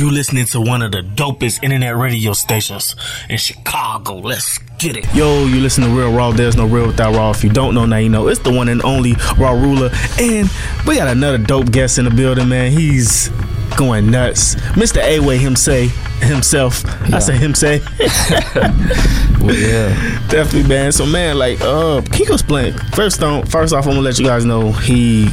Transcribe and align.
You 0.00 0.10
listening 0.10 0.46
to 0.46 0.62
one 0.62 0.80
of 0.80 0.92
the 0.92 1.02
dopest 1.02 1.62
internet 1.62 1.94
radio 1.94 2.32
stations 2.32 2.96
in 3.28 3.36
Chicago. 3.36 4.16
Let's 4.16 4.56
get 4.78 4.96
it. 4.96 5.04
Yo, 5.14 5.44
you 5.44 5.60
listen 5.60 5.84
to 5.84 5.90
Real 5.90 6.10
Raw. 6.10 6.30
There's 6.30 6.56
no 6.56 6.64
real 6.64 6.86
without 6.86 7.14
Raw. 7.14 7.32
If 7.32 7.44
you 7.44 7.50
don't 7.50 7.74
know, 7.74 7.84
now 7.84 7.98
you 7.98 8.08
know. 8.08 8.28
It's 8.28 8.40
the 8.40 8.50
one 8.50 8.70
and 8.70 8.82
only 8.82 9.12
Raw 9.36 9.50
Ruler. 9.50 9.90
And 10.18 10.48
we 10.86 10.96
got 10.96 11.08
another 11.08 11.36
dope 11.36 11.70
guest 11.70 11.98
in 11.98 12.06
the 12.06 12.10
building, 12.10 12.48
man. 12.48 12.72
He's 12.72 13.28
going 13.76 14.10
nuts. 14.10 14.54
Mr. 14.72 15.02
A-Way 15.02 15.36
him 15.36 15.54
say 15.54 15.88
himself. 16.22 16.82
I 17.12 17.18
say 17.18 17.36
him 17.36 17.54
say. 17.54 17.82
Well, 19.40 19.54
yeah. 19.54 19.88
Definitely, 20.28 20.68
man. 20.68 20.92
So, 20.92 21.04
man, 21.04 21.38
like, 21.38 21.60
uh, 21.60 22.00
can 22.00 22.26
you 22.26 22.32
explain? 22.32 22.72
First, 22.94 23.22
on, 23.22 23.44
first 23.44 23.74
off, 23.74 23.86
I'm 23.86 23.92
gonna 23.92 24.02
let 24.02 24.18
you 24.18 24.24
guys 24.24 24.46
know 24.46 24.72
he 24.72 25.28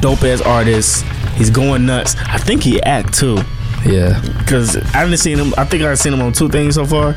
dope 0.00 0.22
as 0.24 0.40
artist. 0.42 1.04
He's 1.36 1.50
going 1.50 1.86
nuts. 1.86 2.16
I 2.16 2.38
think 2.38 2.62
he 2.62 2.80
act 2.82 3.14
too, 3.14 3.38
Yeah. 3.86 4.20
cause 4.46 4.76
I 4.76 4.98
haven't 4.98 5.18
seen 5.18 5.38
him. 5.38 5.54
I 5.56 5.64
think 5.64 5.82
I've 5.82 5.98
seen 5.98 6.12
him 6.12 6.20
on 6.22 6.32
two 6.32 6.48
things 6.48 6.74
so 6.74 6.84
far. 6.84 7.14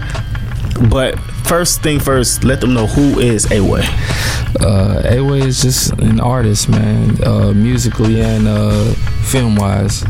But 0.90 1.20
first 1.46 1.82
thing 1.82 2.00
first, 2.00 2.44
let 2.44 2.62
them 2.62 2.74
know 2.74 2.88
who 2.88 3.20
is 3.20 3.52
A-Way. 3.52 3.84
Uh, 4.62 5.02
A-Way 5.04 5.40
is 5.42 5.62
just 5.62 5.92
an 6.00 6.20
artist, 6.22 6.70
man, 6.70 7.22
uh, 7.24 7.52
musically 7.54 8.22
and 8.22 8.48
uh, 8.48 8.94
film 9.26 9.56
wise. 9.56 10.04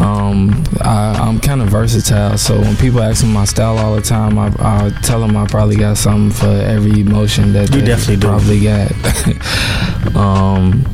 Um, 0.00 0.64
I, 0.80 1.14
I'm 1.20 1.38
kind 1.40 1.62
of 1.62 1.68
versatile, 1.68 2.36
so 2.36 2.60
when 2.60 2.76
people 2.76 3.00
ask 3.00 3.22
me 3.24 3.32
my 3.32 3.44
style 3.44 3.78
all 3.78 3.94
the 3.94 4.02
time, 4.02 4.38
I, 4.38 4.52
I 4.58 4.90
tell 5.02 5.20
them 5.20 5.36
I 5.36 5.46
probably 5.46 5.76
got 5.76 5.96
something 5.96 6.30
for 6.32 6.46
every 6.46 7.00
emotion 7.00 7.52
that 7.52 7.72
You 7.74 7.80
they 7.80 7.86
definitely 7.86 8.16
do. 8.16 8.26
probably 8.26 8.60
got. 8.60 8.90
um, 10.16 10.84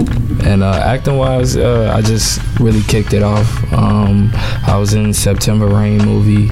and 0.44 0.62
uh, 0.62 0.72
acting 0.84 1.16
wise, 1.16 1.56
uh, 1.56 1.92
I 1.94 2.02
just 2.02 2.40
really 2.60 2.82
kicked 2.82 3.12
it 3.12 3.22
off. 3.22 3.72
Um, 3.72 4.30
I 4.66 4.76
was 4.78 4.94
in 4.94 5.12
September 5.14 5.66
Rain 5.66 5.98
movie. 6.04 6.50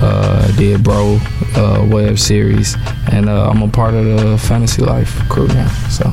Uh, 0.00 0.48
I 0.48 0.56
did 0.56 0.82
Bro 0.82 1.18
uh, 1.56 1.86
web 1.90 2.18
series, 2.18 2.74
and 3.12 3.28
uh, 3.28 3.50
I'm 3.50 3.62
a 3.62 3.68
part 3.68 3.94
of 3.94 4.04
the 4.04 4.38
Fantasy 4.38 4.82
Life 4.82 5.28
crew 5.28 5.46
now. 5.48 5.68
So 5.90 6.10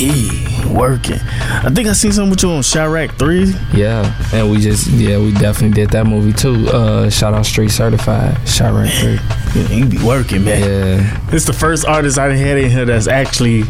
He 0.00 0.30
working. 0.74 1.18
I 1.20 1.68
think 1.74 1.86
I 1.86 1.92
seen 1.92 2.12
something 2.12 2.30
with 2.30 2.42
you 2.42 2.50
on 2.50 2.62
Chiraq 2.62 3.18
Three. 3.18 3.52
yeah, 3.78 4.14
and 4.32 4.50
we 4.50 4.58
just 4.58 4.86
yeah 4.88 5.18
we 5.18 5.30
definitely 5.32 5.74
did 5.74 5.90
that 5.90 6.06
movie 6.06 6.32
too. 6.32 6.68
Uh, 6.68 7.10
shout 7.10 7.34
out 7.34 7.44
Street 7.44 7.70
Certified, 7.70 8.34
Chiraq 8.46 8.90
Three. 9.00 9.60
Yeah, 9.62 9.68
you 9.68 9.84
be 9.86 9.98
working, 10.02 10.44
man. 10.44 10.60
Yeah, 10.62 11.20
It's 11.34 11.44
the 11.44 11.52
first 11.52 11.84
artist 11.86 12.18
I 12.18 12.28
done 12.28 12.38
had 12.38 12.56
in 12.56 12.70
here 12.70 12.84
that's 12.86 13.08
actually 13.08 13.64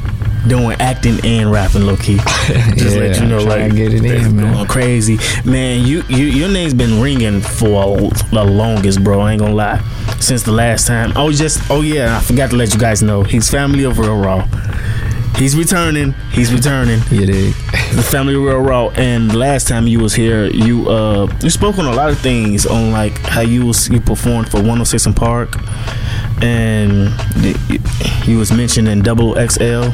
doing 0.47 0.77
acting 0.81 1.19
and 1.25 1.51
rapping 1.51 1.83
low 1.87 1.97
key. 1.97 2.17
Just 2.77 2.95
Yeah, 2.97 3.01
let 3.03 3.21
you 3.21 3.27
know, 3.27 3.43
trying 3.45 3.63
like 3.63 3.71
to 3.73 3.77
get 3.77 3.93
it 3.93 4.05
in, 4.05 4.37
man. 4.37 4.53
going 4.55 4.67
crazy, 4.69 5.19
man. 5.45 5.85
You, 5.85 6.03
you 6.09 6.27
your 6.27 6.49
name's 6.49 6.75
been 6.75 7.01
ringing 7.03 7.41
for 7.41 7.97
the 8.31 8.45
longest, 8.47 9.03
bro. 9.03 9.21
I 9.21 9.33
ain't 9.33 9.41
gonna 9.41 9.55
lie, 9.55 9.81
since 10.21 10.43
the 10.45 10.53
last 10.53 10.87
time. 10.87 11.13
Oh, 11.17 11.33
just 11.33 11.61
oh 11.71 11.81
yeah, 11.81 12.17
I 12.17 12.21
forgot 12.21 12.51
to 12.51 12.57
let 12.57 12.73
you 12.73 12.79
guys 12.79 13.03
know. 13.03 13.23
He's 13.25 13.51
family 13.51 13.83
of 13.85 13.99
Real 13.99 14.17
Raw. 14.17 14.47
He's 15.37 15.57
returning. 15.57 16.13
He's 16.33 16.53
returning. 16.53 17.01
you 17.11 17.25
dig? 17.27 17.55
The 17.95 18.03
family 18.11 18.37
Real 18.37 18.59
Raw. 18.59 18.89
And 18.91 19.35
last 19.35 19.69
time 19.69 19.87
you 19.87 19.99
was 20.01 20.15
here, 20.15 20.47
you 20.47 20.89
uh 20.89 21.33
you 21.43 21.49
spoke 21.51 21.79
on 21.79 21.87
a 21.87 21.93
lot 21.93 22.11
of 22.11 22.19
things 22.19 22.67
on 22.67 22.93
like 22.93 23.19
how 23.21 23.41
you 23.41 23.67
was 23.67 23.89
you 23.89 24.01
performed 24.01 24.51
for 24.51 24.59
106 24.59 25.07
& 25.07 25.15
Park, 25.17 25.57
and 26.43 27.11
you, 28.27 28.39
was 28.39 28.53
mentioned 28.53 28.89
in 28.89 29.01
Double 29.03 29.35
XL 29.35 29.89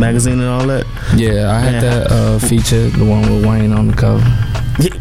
magazine 0.00 0.34
and 0.40 0.48
all 0.48 0.66
that. 0.66 0.84
Yeah, 1.16 1.50
I 1.50 1.58
had 1.60 1.74
Yeah. 1.74 1.80
that 1.80 2.10
uh, 2.12 2.38
feature, 2.38 2.88
the 2.90 3.04
one 3.04 3.22
with 3.22 3.44
Wayne 3.44 3.72
on 3.72 3.88
the 3.88 3.94
cover. 3.94 4.24
Yeah, 4.78 4.94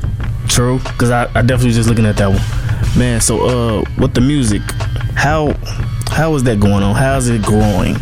true. 0.47 0.79
Cause 0.97 1.11
I, 1.11 1.23
I 1.35 1.41
definitely 1.41 1.67
was 1.67 1.75
just 1.75 1.89
looking 1.89 2.05
at 2.07 2.17
that 2.17 2.29
one, 2.29 2.97
man. 2.99 3.21
So 3.21 3.45
uh, 3.79 3.83
with 3.99 4.13
the 4.15 4.21
music, 4.21 4.61
how 5.15 5.53
how 6.09 6.33
is 6.35 6.43
that 6.43 6.59
going 6.59 6.81
on? 6.81 6.95
How's 6.95 7.27
it 7.29 7.43
growing? 7.43 7.97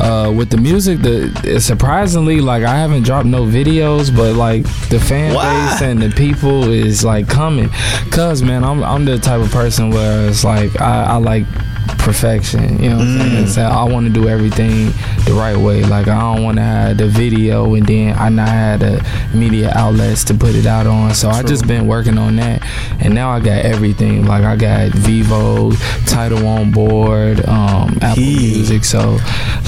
Uh, 0.00 0.32
with 0.36 0.50
the 0.50 0.56
music, 0.56 1.00
the 1.00 1.60
surprisingly, 1.60 2.40
like 2.40 2.64
I 2.64 2.76
haven't 2.76 3.02
dropped 3.02 3.26
no 3.26 3.44
videos, 3.44 4.14
but 4.14 4.34
like 4.34 4.64
the 4.88 4.98
fan 4.98 5.34
Why? 5.34 5.70
base 5.70 5.82
and 5.82 6.02
the 6.02 6.10
people 6.10 6.70
is 6.70 7.04
like 7.04 7.28
coming. 7.28 7.68
Cause 8.10 8.42
man, 8.42 8.64
I'm 8.64 8.82
I'm 8.82 9.04
the 9.04 9.18
type 9.18 9.40
of 9.40 9.50
person 9.50 9.90
where 9.90 10.28
it's 10.28 10.44
like 10.44 10.80
I, 10.80 11.04
I 11.04 11.16
like 11.16 11.46
perfection. 11.98 12.82
You 12.82 12.90
know 12.90 12.96
what 12.98 13.06
I'm 13.06 13.18
saying? 13.20 13.44
Mm. 13.44 13.48
So 13.48 13.62
I 13.62 13.84
want 13.84 14.06
to 14.06 14.12
do 14.12 14.28
everything 14.28 14.86
the 15.24 15.32
right 15.34 15.56
way. 15.56 15.82
Like 15.84 16.08
I 16.08 16.18
don't 16.34 16.42
want 16.44 16.56
to 16.58 16.62
have 16.62 16.96
the 16.98 17.06
video 17.08 17.74
and 17.74 17.86
then 17.86 18.16
I 18.18 18.28
not 18.28 18.48
have 18.48 18.80
the 18.80 19.06
media 19.34 19.72
outlets 19.74 20.24
to 20.24 20.34
put 20.34 20.54
it 20.54 20.66
out 20.66 20.86
on. 20.86 21.14
So 21.14 21.28
I 21.30 21.42
just 21.42 21.66
been 21.66 21.86
working 21.86 22.18
on 22.18 22.36
that, 22.36 22.62
and 23.00 23.14
now 23.14 23.30
I 23.30 23.40
got 23.40 23.64
everything. 23.64 24.26
Like 24.26 24.44
I 24.44 24.56
got 24.56 24.90
Vevo, 24.92 25.72
Tidal 26.08 26.46
on 26.46 26.70
board, 26.70 27.44
um, 27.46 27.98
Apple 28.02 28.22
He- 28.22 28.54
Music. 28.54 28.84
So 28.84 29.18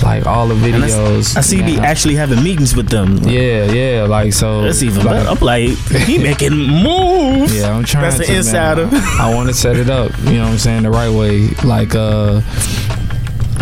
like 0.03 0.27
all 0.27 0.47
the 0.48 0.54
And 0.54 0.84
I 0.84 0.88
s- 0.88 0.94
videos. 0.94 1.37
I 1.37 1.41
see 1.41 1.56
you 1.59 1.65
be 1.65 1.78
actually 1.78 2.15
having 2.16 2.43
meetings 2.43 2.75
with 2.77 2.88
them. 2.88 3.19
Yeah, 3.25 3.65
yeah, 3.72 4.03
like 4.04 4.33
so. 4.33 4.62
That's 4.62 4.83
even 4.83 5.04
like, 5.04 5.16
better. 5.16 5.28
I'm 5.31 5.38
like, 5.41 5.71
he 6.06 6.19
making 6.31 6.53
moves. 6.56 7.56
Yeah, 7.56 7.75
I'm 7.75 7.84
trying 7.84 8.04
That's 8.04 8.19
the 8.19 8.25
to, 8.25 8.31
man. 8.31 8.38
insider. 8.38 8.88
I 8.93 9.34
want 9.34 9.48
to 9.48 9.54
set 9.54 9.77
it 9.77 9.88
up, 9.91 10.12
you 10.25 10.34
know 10.34 10.44
what 10.44 10.53
I'm 10.53 10.59
saying, 10.59 10.83
the 10.83 10.91
right 10.91 11.10
way. 11.10 11.48
Like 11.65 11.94
uh 11.94 12.05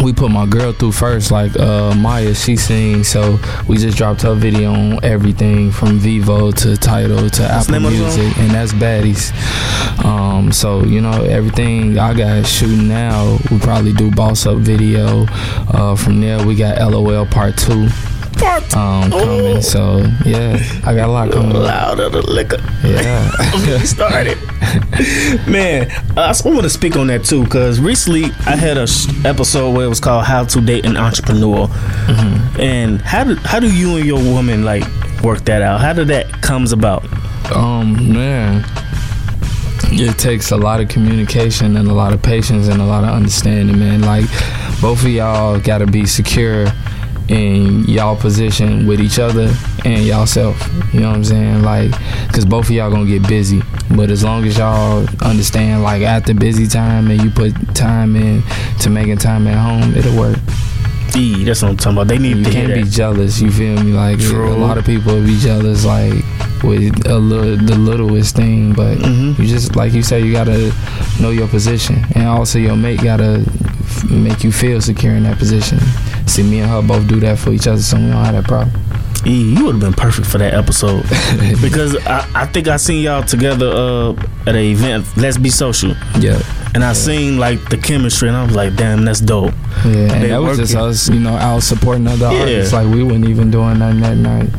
we 0.03 0.13
put 0.13 0.31
my 0.31 0.47
girl 0.47 0.73
through 0.73 0.93
first, 0.93 1.31
like 1.31 1.59
uh 1.59 1.95
Maya, 1.95 2.35
she 2.35 2.57
sings, 2.57 3.09
so 3.09 3.39
we 3.69 3.77
just 3.77 3.97
dropped 3.97 4.23
her 4.23 4.35
video 4.35 4.73
on 4.73 5.05
everything 5.05 5.71
from 5.71 5.99
Vevo 5.99 6.53
to 6.63 6.77
Tidal 6.77 7.31
to 7.31 7.43
Apple 7.45 7.73
name 7.73 7.85
of 7.87 7.93
the 7.93 8.11
song? 8.11 8.21
Music, 8.21 8.39
and 8.39 8.51
that's 8.51 8.73
Baddies. 8.73 10.05
Um, 10.05 10.53
so 10.53 10.85
you 10.85 11.01
know 11.01 11.23
everything 11.23 11.99
I 11.99 12.13
got 12.15 12.47
shooting 12.47 12.89
now, 12.89 13.39
we 13.51 13.59
probably 13.59 13.93
do 13.93 14.11
Boss 14.11 14.47
Up 14.47 14.59
video. 14.59 15.27
Uh, 15.69 15.97
from 15.97 16.21
there 16.21 16.45
we 16.47 16.55
got 16.55 16.79
LOL 16.79 17.27
Part 17.27 17.57
Two 17.57 17.89
um 18.77 19.11
coming. 19.11 19.63
So 19.63 19.99
yeah, 20.25 20.59
I 20.85 20.95
got 20.95 21.09
a 21.09 21.13
lot 21.13 21.31
coming. 21.33 21.53
Louder 21.57 22.09
the 22.09 22.23
liquor. 22.23 22.59
Yeah. 22.85 23.31
Get 23.65 23.87
started. 23.87 24.39
Man, 25.49 25.91
I 26.17 26.35
want 26.45 26.63
to 26.63 26.71
speak 26.71 26.97
on 26.97 27.07
that 27.09 27.25
too, 27.25 27.45
because 27.45 27.81
recently 27.81 28.25
I 28.47 28.57
had 28.57 28.77
a 28.77 28.87
sh- 28.87 29.07
episode 29.25 29.73
where 29.77 29.87
it 29.87 29.89
was 29.89 30.01
called 30.01 30.25
"How 30.25 30.45
to 30.45 30.61
Date 30.61 30.85
an 30.87 30.97
Entrepreneur," 30.97 31.67
Mm-hmm. 31.67 32.61
and 32.61 33.01
how 33.01 33.25
do 33.25 33.35
how 33.37 33.61
do 33.61 33.73
you 33.73 33.97
and 33.97 34.05
your 34.07 34.19
woman 34.23 34.65
like 34.65 34.85
work 35.23 35.45
that 35.45 35.63
out? 35.63 35.81
How 35.81 35.93
did 35.93 36.09
that 36.09 36.43
comes 36.43 36.73
about? 36.73 37.05
Um, 37.55 38.13
man, 38.13 38.65
it 39.93 40.19
takes 40.19 40.51
a 40.51 40.57
lot 40.57 40.81
of 40.81 40.89
communication 40.89 41.77
and 41.77 41.89
a 41.89 41.93
lot 41.95 42.13
of 42.13 42.23
patience 42.23 42.69
and 42.69 42.81
a 42.81 42.85
lot 42.87 43.05
of 43.05 43.11
understanding, 43.11 43.79
man. 43.79 44.01
Like, 44.03 44.25
both 44.81 45.03
of 45.03 45.09
y'all 45.09 45.61
got 45.61 45.79
to 45.79 45.87
be 45.87 46.07
secure 46.07 46.67
in 47.29 47.85
y'all 47.85 48.17
position 48.17 48.87
with 48.87 49.01
each 49.01 49.19
other 49.19 49.53
and 49.85 50.05
y'all 50.05 50.27
self. 50.27 50.57
You 50.93 51.01
know 51.01 51.09
what 51.11 51.17
I'm 51.17 51.25
saying? 51.25 51.63
Like, 51.63 51.91
cause 52.33 52.45
both 52.45 52.67
of 52.67 52.71
y'all 52.73 52.91
gonna 52.91 53.07
get 53.07 53.27
busy, 53.27 53.63
but 53.97 54.11
as 54.11 54.23
long 54.23 54.45
as 54.45 54.59
y'all 54.59 55.07
understand, 55.23 55.83
like, 55.83 56.03
after 56.03 56.35
busy 56.35 56.67
time 56.67 57.11
and 57.11 57.23
you 57.23 57.31
put 57.31 57.53
time 57.75 58.17
in 58.17 58.43
to 58.81 58.91
making 58.91 59.19
time 59.19 59.47
at 59.47 59.57
home, 59.57 59.95
it'll 59.97 60.19
work. 60.19 60.37
E, 61.17 61.45
that's 61.45 61.63
what 61.63 61.71
I'm 61.71 61.77
talking 61.77 61.93
about. 61.99 62.09
They 62.09 62.19
need 62.19 62.39
You 62.39 62.45
to 62.45 62.51
can't 62.51 62.75
be 62.75 62.83
jealous. 62.83 63.41
You 63.41 63.51
feel 63.53 63.81
me? 63.85 63.93
Like 63.93 64.19
True. 64.19 64.53
a 64.53 64.57
lot 64.59 64.79
of 64.79 64.85
people 64.85 65.21
be 65.25 65.39
jealous, 65.39 65.85
like 65.85 66.13
with 66.65 67.07
a 67.07 67.17
little, 67.19 67.57
the 67.57 67.77
littlest 67.77 68.35
thing. 68.35 68.73
But 68.73 68.99
Mhm. 68.99 69.39
you 69.39 69.47
just, 69.47 69.77
like 69.77 69.93
you 69.93 70.03
say, 70.03 70.21
you 70.25 70.33
gotta 70.33 70.73
know 71.21 71.31
your 71.31 71.47
position, 71.47 72.05
and 72.17 72.27
also 72.27 72.59
your 72.59 72.75
mate 72.75 73.01
gotta 73.01 73.45
f- 73.47 74.11
make 74.11 74.43
you 74.43 74.51
feel 74.51 74.81
secure 74.81 75.15
in 75.15 75.23
that 75.23 75.39
position. 75.39 75.79
See, 76.27 76.43
me 76.43 76.61
and 76.61 76.71
her 76.71 76.83
both 76.83 77.07
do 77.07 77.21
that 77.21 77.39
for 77.39 77.53
each 77.53 77.67
other, 77.67 77.81
so 77.81 77.97
we 77.97 78.03
don't 78.05 78.25
have 78.25 78.35
that 78.35 78.45
problem. 78.45 78.71
E, 79.27 79.55
you 79.55 79.65
would 79.65 79.77
have 79.77 79.81
been 79.81 79.93
perfect 79.95 80.27
for 80.27 80.37
that 80.39 80.53
episode 80.53 81.03
because 81.63 81.97
I, 82.07 82.29
I 82.35 82.47
think 82.47 82.69
I 82.69 82.77
seen 82.77 83.03
y'all 83.03 83.23
together 83.23 83.69
uh, 83.69 84.11
at 84.47 84.49
an 84.55 84.57
event. 84.57 85.07
Let's 85.17 85.39
be 85.39 85.49
social, 85.51 85.95
Yeah, 86.19 86.43
and 86.75 86.85
I 86.85 86.93
seen 86.93 87.39
like 87.39 87.69
the 87.71 87.79
chemistry, 87.79 88.29
and 88.29 88.37
I 88.37 88.45
was 88.45 88.55
like, 88.55 88.77
damn, 88.77 89.05
that's 89.05 89.21
dope. 89.21 89.55
yeah, 89.85 90.13
and 90.13 90.31
that 90.31 90.39
was 90.43 90.59
just 90.59 90.75
us, 90.75 91.09
you 91.09 91.21
know, 91.21 91.37
out 91.37 91.63
supporting 91.63 92.07
other 92.07 92.31
Yeah. 92.33 92.41
artists. 92.41 92.73
Like 92.75 92.87
we 92.93 93.03
weren't 93.03 93.27
even 93.29 93.51
doing 93.51 93.79
nothing 93.79 94.01
that 94.01 94.17
night. 94.17 94.51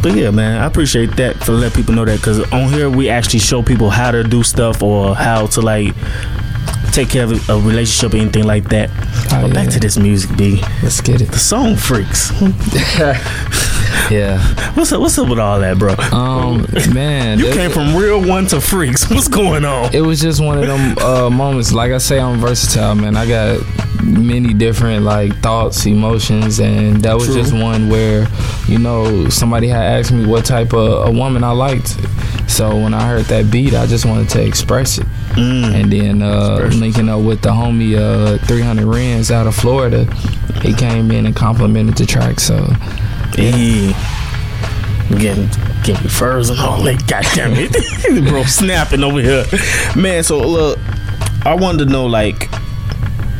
But 0.00 0.14
yeah, 0.14 0.30
man, 0.30 0.62
I 0.62 0.66
appreciate 0.66 1.16
that 1.16 1.36
for 1.42 1.50
let 1.52 1.74
people 1.74 1.92
know 1.94 2.04
that 2.04 2.18
because 2.18 2.40
on 2.52 2.68
here 2.72 2.88
we 2.88 3.08
actually 3.08 3.40
show 3.40 3.62
people 3.64 3.90
how 3.90 4.12
to 4.12 4.22
do 4.22 4.44
stuff 4.44 4.80
or 4.80 5.16
how 5.16 5.46
to 5.48 5.60
like 5.60 5.92
take 6.92 7.10
care 7.10 7.24
of 7.24 7.48
a 7.48 7.60
relationship 7.60 8.14
or 8.14 8.18
anything 8.18 8.44
like 8.44 8.68
that. 8.70 8.90
Oh, 9.32 9.42
but 9.42 9.54
back 9.54 9.68
to 9.70 9.80
this 9.80 9.96
music, 9.98 10.36
B. 10.36 10.60
Let's 10.82 11.00
get 11.00 11.20
it. 11.20 11.30
The 11.30 11.38
song 11.38 11.76
freaks. 11.76 12.30
Yeah. 14.10 14.38
What's 14.74 14.92
up? 14.92 15.00
What's 15.00 15.18
up 15.18 15.28
with 15.28 15.38
all 15.38 15.60
that, 15.60 15.78
bro? 15.78 15.94
Um, 16.12 16.66
man, 16.94 17.38
you 17.38 17.46
it- 17.46 17.54
came 17.54 17.70
from 17.70 17.96
real 17.96 18.26
one 18.26 18.46
to 18.48 18.60
freaks. 18.60 19.08
What's 19.10 19.28
going 19.28 19.64
on? 19.64 19.94
it 19.94 20.00
was 20.00 20.20
just 20.20 20.40
one 20.42 20.58
of 20.58 20.66
them 20.66 20.98
uh, 20.98 21.30
moments. 21.30 21.72
Like 21.72 21.92
I 21.92 21.98
say, 21.98 22.20
I'm 22.20 22.38
versatile, 22.38 22.94
man. 22.94 23.16
I 23.16 23.26
got 23.26 23.60
many 24.02 24.54
different 24.54 25.04
like 25.04 25.36
thoughts, 25.42 25.84
emotions, 25.86 26.60
and 26.60 27.02
that 27.02 27.14
was 27.14 27.26
True. 27.26 27.34
just 27.34 27.52
one 27.52 27.88
where, 27.88 28.26
you 28.66 28.78
know, 28.78 29.28
somebody 29.28 29.68
had 29.68 29.82
asked 30.00 30.12
me 30.12 30.24
what 30.26 30.44
type 30.44 30.72
of 30.72 31.08
a 31.08 31.10
woman 31.10 31.44
I 31.44 31.50
liked. 31.50 31.96
So 32.48 32.76
when 32.76 32.94
I 32.94 33.06
heard 33.06 33.24
that 33.26 33.50
beat, 33.50 33.74
I 33.74 33.86
just 33.86 34.06
wanted 34.06 34.28
to 34.30 34.44
express 34.44 34.98
it. 34.98 35.06
Mm. 35.32 35.74
And 35.74 35.92
then 35.92 36.22
uh, 36.22 36.70
linking 36.74 37.08
up 37.08 37.20
with 37.20 37.42
the 37.42 37.50
homie 37.50 37.96
uh, 37.96 38.38
300 38.46 38.86
Rens 38.86 39.30
out 39.30 39.46
of 39.46 39.54
Florida, 39.54 40.04
he 40.62 40.72
came 40.72 41.10
in 41.10 41.26
and 41.26 41.36
complimented 41.36 41.96
the 41.96 42.06
track. 42.06 42.40
So 42.40 42.56
Hey, 43.34 43.92
getting 45.18 45.48
getting 45.82 46.08
furs 46.08 46.50
and 46.50 46.58
all 46.60 46.82
that. 46.82 47.06
God 47.06 47.24
damn 47.34 47.52
it, 47.54 48.28
bro, 48.28 48.42
snapping 48.44 49.02
over 49.02 49.20
here, 49.20 49.44
man. 49.96 50.22
So 50.22 50.38
look, 50.38 50.78
I 51.44 51.54
wanted 51.54 51.86
to 51.86 51.90
know 51.90 52.06
like 52.06 52.50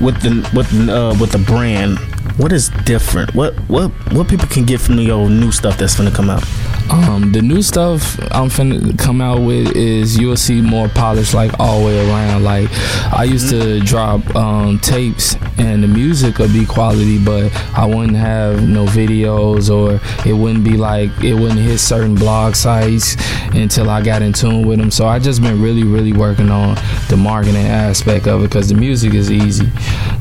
with 0.01 0.21
the 0.23 0.49
with 0.55 0.71
the, 0.71 0.97
uh, 0.97 1.19
with 1.21 1.33
the 1.33 1.39
brand, 1.39 1.99
what 2.39 2.53
is 2.53 2.71
different? 2.85 3.35
What 3.35 3.55
what 3.69 3.91
what 4.13 4.29
people 4.29 4.47
can 4.49 4.65
get 4.65 4.81
from 4.81 4.99
your 4.99 5.29
new 5.29 5.53
stuff 5.53 5.77
that's 5.77 5.97
gonna 5.97 6.11
come 6.11 6.31
out? 6.31 6.45
Um, 6.91 7.33
the 7.33 7.43
new 7.43 7.61
stuff 7.61 8.19
I'm 8.33 8.49
finna 8.49 8.99
come 8.99 9.21
out 9.21 9.41
with 9.41 9.77
is 9.77 10.19
you'll 10.19 10.37
see 10.37 10.61
more 10.61 10.89
polished 10.89 11.35
like 11.35 11.59
all 11.61 11.81
the 11.81 11.87
way 11.87 12.09
around. 12.09 12.45
Like 12.45 12.69
I 13.13 13.25
used 13.25 13.51
to 13.51 13.81
drop 13.81 14.35
um, 14.35 14.79
tapes 14.79 15.37
and 15.59 15.83
the 15.83 15.89
music 15.89 16.39
would 16.39 16.53
be 16.53 16.65
quality, 16.65 17.23
but 17.23 17.55
I 17.77 17.85
wouldn't 17.85 18.17
have 18.17 18.67
no 18.67 18.87
videos 18.87 19.69
or 19.71 20.01
it 20.29 20.33
wouldn't 20.33 20.65
be 20.65 20.77
like 20.77 21.11
it 21.23 21.35
wouldn't 21.35 21.61
hit 21.61 21.79
certain 21.79 22.15
blog 22.15 22.55
sites 22.55 23.17
until 23.55 23.91
I 23.91 24.03
got 24.03 24.23
in 24.23 24.33
tune 24.33 24.67
with 24.67 24.79
them. 24.79 24.91
So 24.91 25.07
I 25.07 25.19
just 25.19 25.43
been 25.43 25.61
really, 25.61 25.85
really 25.85 26.13
working 26.13 26.51
on 26.51 26.77
the 27.09 27.17
marketing 27.17 27.67
aspect 27.67 28.27
of 28.27 28.43
it 28.43 28.49
because 28.49 28.69
the 28.69 28.75
music 28.75 29.15
is 29.15 29.31
easy 29.31 29.69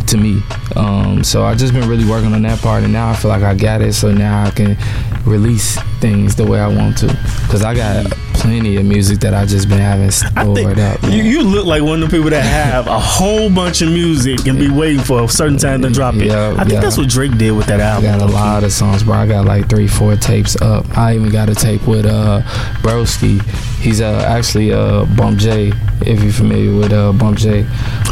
to 0.07 0.17
me. 0.17 0.41
Um, 0.75 1.23
so 1.23 1.43
I 1.45 1.55
just 1.55 1.73
been 1.73 1.87
really 1.89 2.05
working 2.05 2.33
on 2.33 2.41
that 2.43 2.59
part, 2.59 2.83
and 2.83 2.93
now 2.93 3.09
I 3.09 3.15
feel 3.15 3.29
like 3.29 3.43
I 3.43 3.53
got 3.53 3.81
it. 3.81 3.93
So 3.93 4.11
now 4.11 4.45
I 4.45 4.51
can 4.51 4.77
release 5.25 5.77
things 5.99 6.35
the 6.35 6.45
way 6.45 6.59
I 6.59 6.67
want 6.67 6.97
to, 6.99 7.07
because 7.43 7.63
I 7.63 7.75
got 7.75 8.05
plenty 8.33 8.77
of 8.77 8.85
music 8.85 9.19
that 9.19 9.33
I 9.33 9.45
just 9.45 9.67
been 9.67 9.79
having 9.79 10.11
stored 10.11 10.79
up. 10.79 11.01
you, 11.03 11.09
man. 11.09 11.25
you 11.25 11.41
look 11.41 11.65
like 11.65 11.81
one 11.81 12.03
of 12.03 12.09
the 12.09 12.15
people 12.15 12.29
that 12.29 12.43
have 12.43 12.87
a 12.87 12.99
whole 12.99 13.49
bunch 13.49 13.81
of 13.81 13.89
music 13.89 14.45
and 14.47 14.57
be 14.59 14.69
waiting 14.69 15.03
for 15.03 15.23
a 15.23 15.27
certain 15.27 15.57
time 15.57 15.81
to 15.81 15.89
drop 15.89 16.15
it. 16.15 16.27
Yeah, 16.27 16.53
I 16.55 16.59
think 16.59 16.73
yeah. 16.73 16.81
that's 16.81 16.97
what 16.97 17.09
Drake 17.09 17.37
did 17.37 17.51
with 17.51 17.65
that 17.67 17.79
album. 17.79 18.09
I 18.09 18.17
got 18.17 18.29
a 18.29 18.31
lot 18.31 18.63
of 18.63 18.71
songs, 18.71 19.03
bro. 19.03 19.15
I 19.15 19.27
got 19.27 19.45
like 19.45 19.69
three, 19.69 19.87
four 19.87 20.15
tapes 20.15 20.59
up. 20.61 20.97
I 20.97 21.15
even 21.15 21.29
got 21.29 21.49
a 21.49 21.55
tape 21.55 21.87
with 21.87 22.05
uh 22.05 22.41
Broski. 22.81 23.41
He's 23.79 24.01
uh 24.01 24.23
actually 24.27 24.71
uh 24.71 25.05
Bump 25.15 25.39
J, 25.39 25.73
if 26.01 26.21
you're 26.23 26.31
familiar 26.31 26.77
with 26.77 26.93
uh 26.93 27.11
Bump 27.13 27.37
J. 27.37 27.65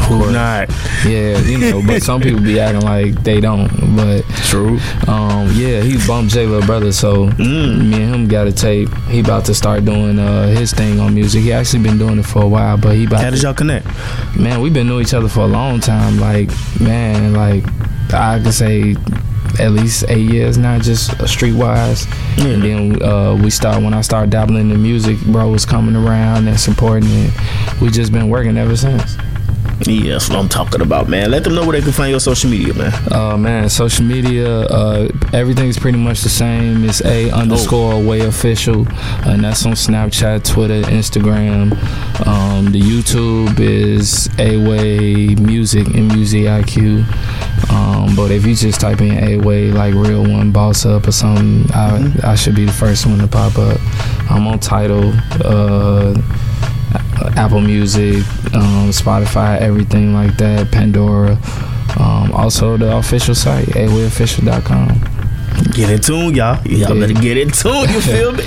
Not? 0.08 0.68
Yeah, 1.04 1.38
you 1.40 1.58
know, 1.58 1.82
but 1.86 2.02
some 2.02 2.20
people 2.20 2.40
be 2.40 2.60
acting 2.60 2.82
like 2.82 3.22
they 3.24 3.40
don't. 3.40 3.68
But 3.96 4.22
True. 4.48 4.78
um 5.08 5.50
yeah, 5.54 5.80
he's 5.80 6.06
Bump 6.06 6.30
J 6.30 6.46
little 6.46 6.66
brother, 6.66 6.92
so 6.92 7.28
Mm. 7.30 7.88
me 7.90 8.02
and 8.02 8.14
him 8.14 8.28
got 8.28 8.46
a 8.46 8.52
tape. 8.52 8.88
He 9.08 9.20
about 9.20 9.44
to 9.46 9.54
start 9.54 9.84
doing 9.84 10.18
uh 10.18 10.48
his 10.48 10.72
thing 10.72 11.00
on 11.00 11.14
music. 11.14 11.42
He 11.42 11.52
actually 11.52 11.82
been 11.82 11.98
doing 11.98 12.18
it 12.18 12.26
for 12.26 12.42
a 12.42 12.48
while, 12.48 12.76
but 12.76 12.94
he 12.96 13.04
about 13.04 13.20
How 13.20 13.30
to 13.30 13.36
did 13.36 13.42
y'all 13.42 13.54
connect? 13.54 13.86
man, 14.36 14.60
we've 14.60 14.72
been 14.74 14.88
knowing 14.88 15.02
each 15.02 15.14
other 15.14 15.28
for 15.28 15.40
a 15.40 15.46
long 15.48 15.80
time. 15.80 16.18
Like, 16.18 16.50
man, 16.80 17.32
like 17.34 17.64
I 18.12 18.40
could 18.42 18.54
say 18.54 18.94
at 19.58 19.72
least 19.72 20.04
eight 20.08 20.30
years 20.30 20.58
now, 20.58 20.78
just 20.78 21.10
streetwise. 21.12 22.06
And 22.44 22.62
then 22.62 23.02
uh, 23.02 23.34
we 23.42 23.50
start 23.50 23.82
when 23.82 23.94
I 23.94 24.02
started 24.02 24.30
dabbling 24.30 24.70
in 24.70 24.82
music, 24.82 25.18
bro 25.22 25.48
was 25.48 25.64
coming 25.64 25.96
around 25.96 26.46
and 26.46 26.60
supporting 26.60 27.08
it. 27.10 27.32
We 27.80 27.88
just 27.90 28.12
been 28.12 28.28
working 28.28 28.56
ever 28.58 28.76
since. 28.76 29.16
Yeah, 29.84 30.12
that's 30.12 30.28
what 30.30 30.38
I'm 30.38 30.48
talking 30.48 30.80
about, 30.80 31.08
man. 31.08 31.30
Let 31.30 31.44
them 31.44 31.54
know 31.54 31.62
where 31.64 31.72
they 31.78 31.82
can 31.82 31.92
find 31.92 32.10
your 32.10 32.20
social 32.20 32.48
media, 32.50 32.72
man. 32.72 32.92
Uh, 33.12 33.36
man, 33.36 33.68
social 33.68 34.04
media, 34.04 34.60
uh, 34.66 35.08
everything's 35.34 35.78
pretty 35.78 35.98
much 35.98 36.22
the 36.22 36.30
same. 36.30 36.82
It's 36.84 37.04
a 37.04 37.30
underscore 37.30 38.02
way 38.02 38.20
official, 38.20 38.86
and 39.26 39.44
that's 39.44 39.66
on 39.66 39.72
Snapchat, 39.72 40.50
Twitter, 40.50 40.80
Instagram. 40.82 41.72
Um, 42.26 42.72
the 42.72 42.80
YouTube 42.80 43.60
is 43.60 44.30
a 44.38 44.56
way 44.66 45.34
music 45.34 45.86
and 45.88 46.08
music 46.08 46.44
IQ. 46.44 47.04
Um, 47.70 48.16
but 48.16 48.30
if 48.30 48.46
you 48.46 48.54
just 48.54 48.80
type 48.80 49.02
in 49.02 49.22
a 49.22 49.36
way 49.36 49.70
like 49.70 49.92
real 49.94 50.22
one 50.22 50.52
boss 50.52 50.86
up 50.86 51.06
or 51.06 51.12
something, 51.12 51.70
I, 51.74 52.12
I 52.24 52.34
should 52.34 52.54
be 52.54 52.64
the 52.64 52.72
first 52.72 53.04
one 53.04 53.18
to 53.18 53.26
pop 53.28 53.58
up. 53.58 53.78
I'm 54.30 54.46
on 54.46 54.58
Tidal. 54.58 55.12
Uh, 55.44 56.14
Apple 57.36 57.60
Music, 57.60 58.16
um, 58.54 58.90
Spotify, 58.90 59.58
everything 59.60 60.12
like 60.14 60.36
that, 60.38 60.70
Pandora. 60.70 61.38
Um, 61.98 62.32
also, 62.32 62.76
the 62.76 62.96
official 62.96 63.34
site, 63.34 63.66
awayofficial.com. 63.68 65.00
Get 65.72 65.90
in 65.90 66.00
tune, 66.00 66.34
y'all. 66.34 66.58
Y'all 66.66 66.94
Yeah. 66.96 67.06
better 67.06 67.18
get 67.20 67.36
in 67.38 67.50
tune. 67.50 67.88
You 67.88 68.00
feel 68.00 68.32
me? 68.38 68.42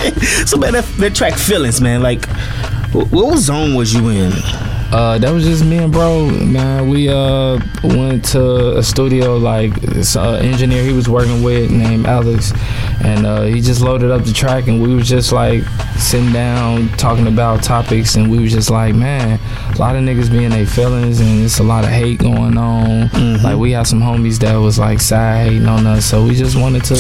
So, 0.46 0.58
man, 0.58 0.74
that, 0.74 0.86
that 1.00 1.16
track 1.16 1.34
"Feelings," 1.34 1.82
man. 1.82 2.02
Like, 2.04 2.26
wh- 2.92 3.12
what 3.12 3.38
zone 3.40 3.74
was 3.76 3.94
you 3.94 4.10
in? 4.10 4.32
Uh, 4.92 5.20
that 5.20 5.32
was 5.32 5.44
just 5.46 5.64
me 5.64 5.78
and 5.78 5.94
bro, 5.94 6.26
man. 6.32 6.90
We 6.90 7.10
uh 7.10 7.60
went 7.84 8.26
to 8.30 8.78
a 8.78 8.82
studio 8.84 9.38
like 9.38 9.72
uh, 10.16 10.32
engineer 10.42 10.84
he 10.84 10.94
was 10.94 11.08
working 11.08 11.44
with 11.44 11.70
named 11.70 12.08
Alex, 12.08 12.52
and 13.04 13.24
uh, 13.28 13.44
he 13.44 13.62
just 13.62 13.82
loaded 13.82 14.10
up 14.10 14.24
the 14.24 14.34
track, 14.34 14.68
and 14.68 14.82
we 14.82 14.96
was 14.96 15.08
just 15.08 15.32
like 15.32 15.62
sitting 16.00 16.32
down 16.34 16.90
talking 16.98 17.28
about 17.28 17.62
topics, 17.62 18.16
and 18.16 18.32
we 18.32 18.40
was 18.40 18.52
just 18.52 18.72
like, 18.72 18.96
man, 18.96 19.40
a 19.76 19.78
lot 19.78 19.96
of 19.96 20.02
niggas 20.02 20.32
being 20.32 20.46
in 20.46 20.50
their 20.52 20.66
feelings, 20.66 21.20
and 21.20 21.44
it's 21.44 21.60
a 21.60 21.64
lot 21.64 21.84
of 21.84 21.92
hate 21.92 22.18
going 22.18 22.58
on. 22.58 23.10
Mhm. 23.10 23.44
Like 23.44 23.58
we 23.58 23.72
had 23.74 23.86
some 23.86 24.02
homies 24.02 24.40
that 24.40 24.56
was 24.56 24.80
like 24.80 25.02
side 25.02 25.50
hating 25.52 25.68
on 25.68 25.86
us, 25.86 26.04
so 26.04 26.24
we 26.26 26.34
just 26.34 26.56
wanted 26.56 26.84
to 26.86 26.96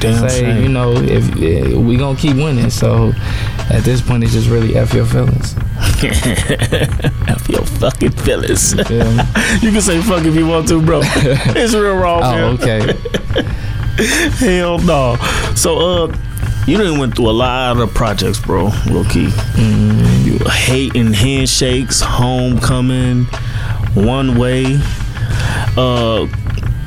Damn 0.00 0.28
say, 0.30 0.40
shame. 0.40 0.62
you 0.62 0.68
know, 0.70 0.92
if, 0.94 1.30
eh, 1.42 1.76
we 1.76 1.98
gonna 1.98 2.18
keep 2.18 2.36
winning. 2.36 2.70
So 2.70 3.12
at 3.68 3.84
this 3.84 4.00
point, 4.00 4.24
it's 4.24 4.32
just 4.32 4.48
really 4.48 4.76
f 4.76 4.94
your 4.94 5.04
feelings. 5.04 5.54
F 7.28 7.48
your 7.48 7.64
fucking 7.64 8.10
feelings. 8.12 8.72
You 8.74 8.80
you 9.62 9.70
can 9.72 9.80
say 9.80 10.00
fuck 10.02 10.24
if 10.24 10.34
you 10.34 10.46
want 10.46 10.68
to, 10.68 10.80
bro. 10.82 11.00
it's 11.04 11.74
real 11.74 11.96
raw, 11.96 12.20
man. 12.20 12.42
Oh, 12.42 12.62
okay. 12.62 12.92
Hell 14.38 14.78
no. 14.78 15.16
So, 15.54 15.78
uh, 16.04 16.16
you 16.66 16.78
done 16.78 16.98
went 16.98 17.14
through 17.16 17.30
a 17.30 17.32
lot 17.32 17.78
of 17.78 17.92
projects, 17.94 18.38
bro. 18.40 18.70
Low 18.90 19.04
key. 19.04 19.26
Mm, 19.56 20.24
You 20.24 20.38
hating 20.48 21.12
handshakes, 21.12 22.00
homecoming, 22.00 23.24
one 23.94 24.38
way. 24.38 24.78
Uh, 25.76 26.26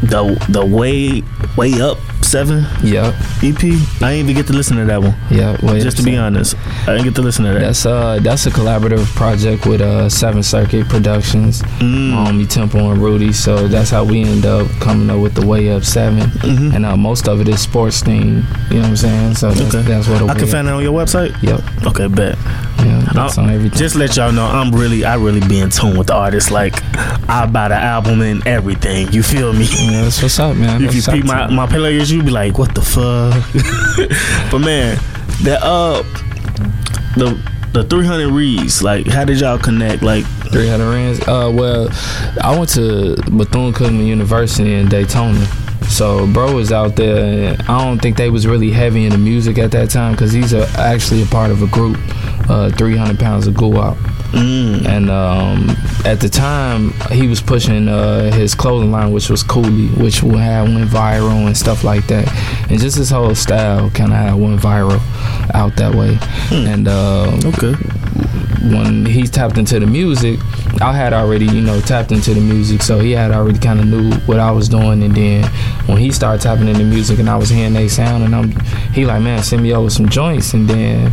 the 0.02 0.46
the 0.50 0.66
way 0.66 1.24
way 1.58 1.82
up 1.82 1.98
seven 2.28 2.66
yep. 2.84 3.14
EP. 3.42 3.64
I 3.64 3.64
didn't 3.64 4.14
even 4.30 4.36
get 4.36 4.48
to 4.48 4.54
listen 4.54 4.78
to 4.78 4.86
that 4.86 5.02
one. 5.02 5.16
Yeah, 5.32 5.58
well, 5.64 5.80
Just 5.80 5.98
to 5.98 6.04
be 6.04 6.18
honest, 6.18 6.56
I 6.88 6.94
didn't 6.94 7.06
get 7.06 7.16
to 7.16 7.22
listen 7.22 7.46
to 7.46 7.54
that. 7.54 7.60
That's 7.60 7.86
uh 7.86 8.20
that's 8.22 8.46
a 8.46 8.50
collaborative 8.52 9.06
project 9.16 9.66
with 9.66 9.82
uh 9.82 10.10
Seven 10.10 10.44
Circuit 10.44 10.88
Productions, 10.90 11.62
Mm. 11.80 12.12
homie 12.14 12.50
Temple 12.50 12.92
and 12.92 13.02
Rudy. 13.02 13.32
So 13.34 13.68
that's 13.68 13.90
how 13.90 14.04
we 14.04 14.24
end 14.24 14.46
up 14.46 14.68
coming 14.80 15.10
up 15.10 15.20
with 15.20 15.34
the 15.36 15.46
Way 15.46 15.70
Up 15.72 15.84
7 15.84 16.30
Mhm. 16.30 16.76
and 16.76 16.86
uh, 16.86 16.98
most 16.98 17.28
of 17.28 17.42
it 17.42 17.48
is 17.48 17.62
sports 17.62 18.02
themed. 18.02 18.44
You 18.70 18.78
know 18.78 18.82
what 18.82 18.90
I'm 18.90 18.96
saying? 18.98 19.36
So 19.36 19.52
that's, 19.52 19.76
Okay. 19.76 19.88
that's 19.88 20.08
what 20.08 20.30
I 20.30 20.34
can 20.36 20.48
find 20.48 20.68
it 20.68 20.72
on 20.72 20.82
your 20.84 20.94
website. 20.94 21.36
Yep. 21.42 21.62
Okay, 21.88 22.08
bet. 22.08 22.38
Yeah, 22.86 23.02
that's 23.14 23.38
on 23.38 23.50
everything. 23.50 23.78
Just 23.78 23.96
let 23.96 24.16
y'all 24.16 24.32
know, 24.32 24.46
I'm 24.46 24.72
really, 24.74 25.04
I 25.04 25.16
really 25.16 25.42
be 25.48 25.60
in 25.60 25.70
tune 25.70 25.98
with 25.98 26.08
the 26.08 26.14
artist. 26.16 26.52
Like, 26.52 26.74
I 27.30 27.46
buy 27.46 27.68
the 27.70 27.76
album 27.76 28.22
and 28.22 28.46
everything. 28.48 29.12
You 29.12 29.24
feel 29.24 29.52
me? 29.54 29.66
yeah, 29.66 30.04
that's 30.04 30.22
what's 30.22 30.40
up, 30.40 30.56
man. 30.56 30.84
if 30.86 30.94
you 30.96 31.02
That's 31.02 31.18
peep 31.18 31.26
my 31.26 31.48
my 31.48 31.66
players, 31.68 32.12
you 32.18 32.24
be 32.24 32.32
like, 32.32 32.58
what 32.58 32.74
the 32.76 32.82
fuck? 32.82 33.44
but 34.52 34.60
man, 34.60 34.98
that 35.44 35.60
uh, 35.62 36.04
the 37.16 37.40
the 37.74 37.84
300 37.84 38.32
reads. 38.32 38.82
Like, 38.82 39.08
how 39.08 39.24
did 39.24 39.40
y'all 39.40 39.58
connect? 39.60 40.02
Like, 40.02 40.26
300 40.26 40.90
rands. 40.90 41.20
Uh, 41.22 41.52
well, 41.54 41.90
I 42.42 42.58
went 42.58 42.70
to 42.72 43.16
Bethune 43.32 43.74
Cookman 43.74 44.08
University 44.08 44.74
in 44.74 44.88
Daytona. 44.88 45.46
So 45.88 46.28
bro 46.28 46.54
was 46.54 46.72
out 46.72 46.96
there, 46.96 47.54
and 47.54 47.62
I 47.64 47.84
don't 47.84 48.00
think 48.00 48.18
they 48.18 48.30
was 48.30 48.46
really 48.46 48.72
heavy 48.72 49.06
into 49.06 49.18
music 49.18 49.58
at 49.58 49.72
that 49.72 49.90
time 49.90 50.14
because 50.14 50.34
he's 50.34 50.54
a, 50.54 50.68
actually 50.78 51.24
a 51.24 51.26
part 51.28 51.50
of 51.50 51.62
a 51.62 51.68
group, 51.68 51.98
uh, 52.50 52.70
300 52.72 53.18
pounds 53.20 53.48
of 53.48 53.56
goo 53.56 53.72
guap. 53.72 53.98
Mm, 54.32 54.86
And 54.86 55.10
um, 55.10 55.70
at 56.06 56.20
the 56.20 56.30
time, 56.30 56.94
he 57.12 57.28
was 57.28 57.42
pushing 57.42 57.88
uh, 57.88 58.32
his 58.32 58.56
clothing 58.56 58.92
line, 58.92 59.12
which 59.12 59.30
was 59.30 59.44
Cooley, 59.44 59.88
which 59.90 60.20
had 60.20 60.64
went 60.64 60.90
viral 60.90 61.46
and 61.46 61.56
stuff 61.56 61.84
like 61.84 62.08
that. 62.08 62.28
And 62.70 62.80
just 62.80 62.98
his 62.98 63.10
whole 63.10 63.36
style 63.36 63.90
kind 63.92 64.12
of 64.12 64.18
had 64.18 64.36
went 64.36 64.60
viral 64.60 65.00
out 65.54 65.76
that 65.78 65.96
way. 65.96 66.18
Hmm. 66.50 66.68
And 66.68 66.88
uh, 66.88 67.40
okay, 67.46 67.74
when 68.74 69.06
he 69.06 69.24
tapped 69.24 69.58
into 69.58 69.80
the 69.80 69.88
music, 69.88 70.40
I 70.82 70.94
had 70.94 71.14
already, 71.14 71.46
you 71.46 71.62
know, 71.62 71.80
tapped 71.82 72.12
into 72.12 72.34
the 72.34 72.42
music, 72.42 72.82
so 72.82 73.00
he 73.00 73.12
had 73.12 73.32
already 73.32 73.60
kind 73.60 73.80
of 73.80 73.88
knew 73.88 74.12
what 74.26 74.40
I 74.40 74.52
was 74.52 74.70
doing. 74.70 75.04
And 75.04 75.16
then 75.16 75.44
when 75.88 75.98
he 75.98 76.12
started 76.12 76.42
tapping 76.42 76.68
into 76.68 76.84
music, 76.84 77.20
and 77.20 77.30
I 77.30 77.36
was 77.38 77.50
hearing 77.50 77.74
they 77.74 77.88
sound, 77.88 78.24
and 78.24 78.36
I'm, 78.36 78.52
he 78.94 79.06
like, 79.06 79.22
man, 79.22 79.42
send 79.44 79.64
me 79.64 79.74
over 79.74 79.90
some 79.90 80.10
joints. 80.10 80.54
And 80.54 80.68
then 80.68 81.06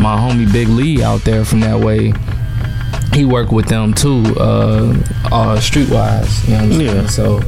my 0.00 0.16
homie 0.16 0.50
Big 0.52 0.68
Lee 0.68 1.02
out 1.02 1.22
there 1.22 1.44
from 1.44 1.60
that 1.60 1.78
way, 1.78 2.12
he 3.12 3.24
worked 3.24 3.52
with 3.52 3.66
them 3.66 3.94
too, 3.94 4.22
uh, 4.38 4.90
uh 5.26 5.56
streetwise. 5.58 6.46
You 6.46 6.54
know 6.54 6.56
what 6.56 6.64
I'm 6.64 6.72
saying? 6.72 6.96
Yeah. 6.96 7.06
So 7.06 7.40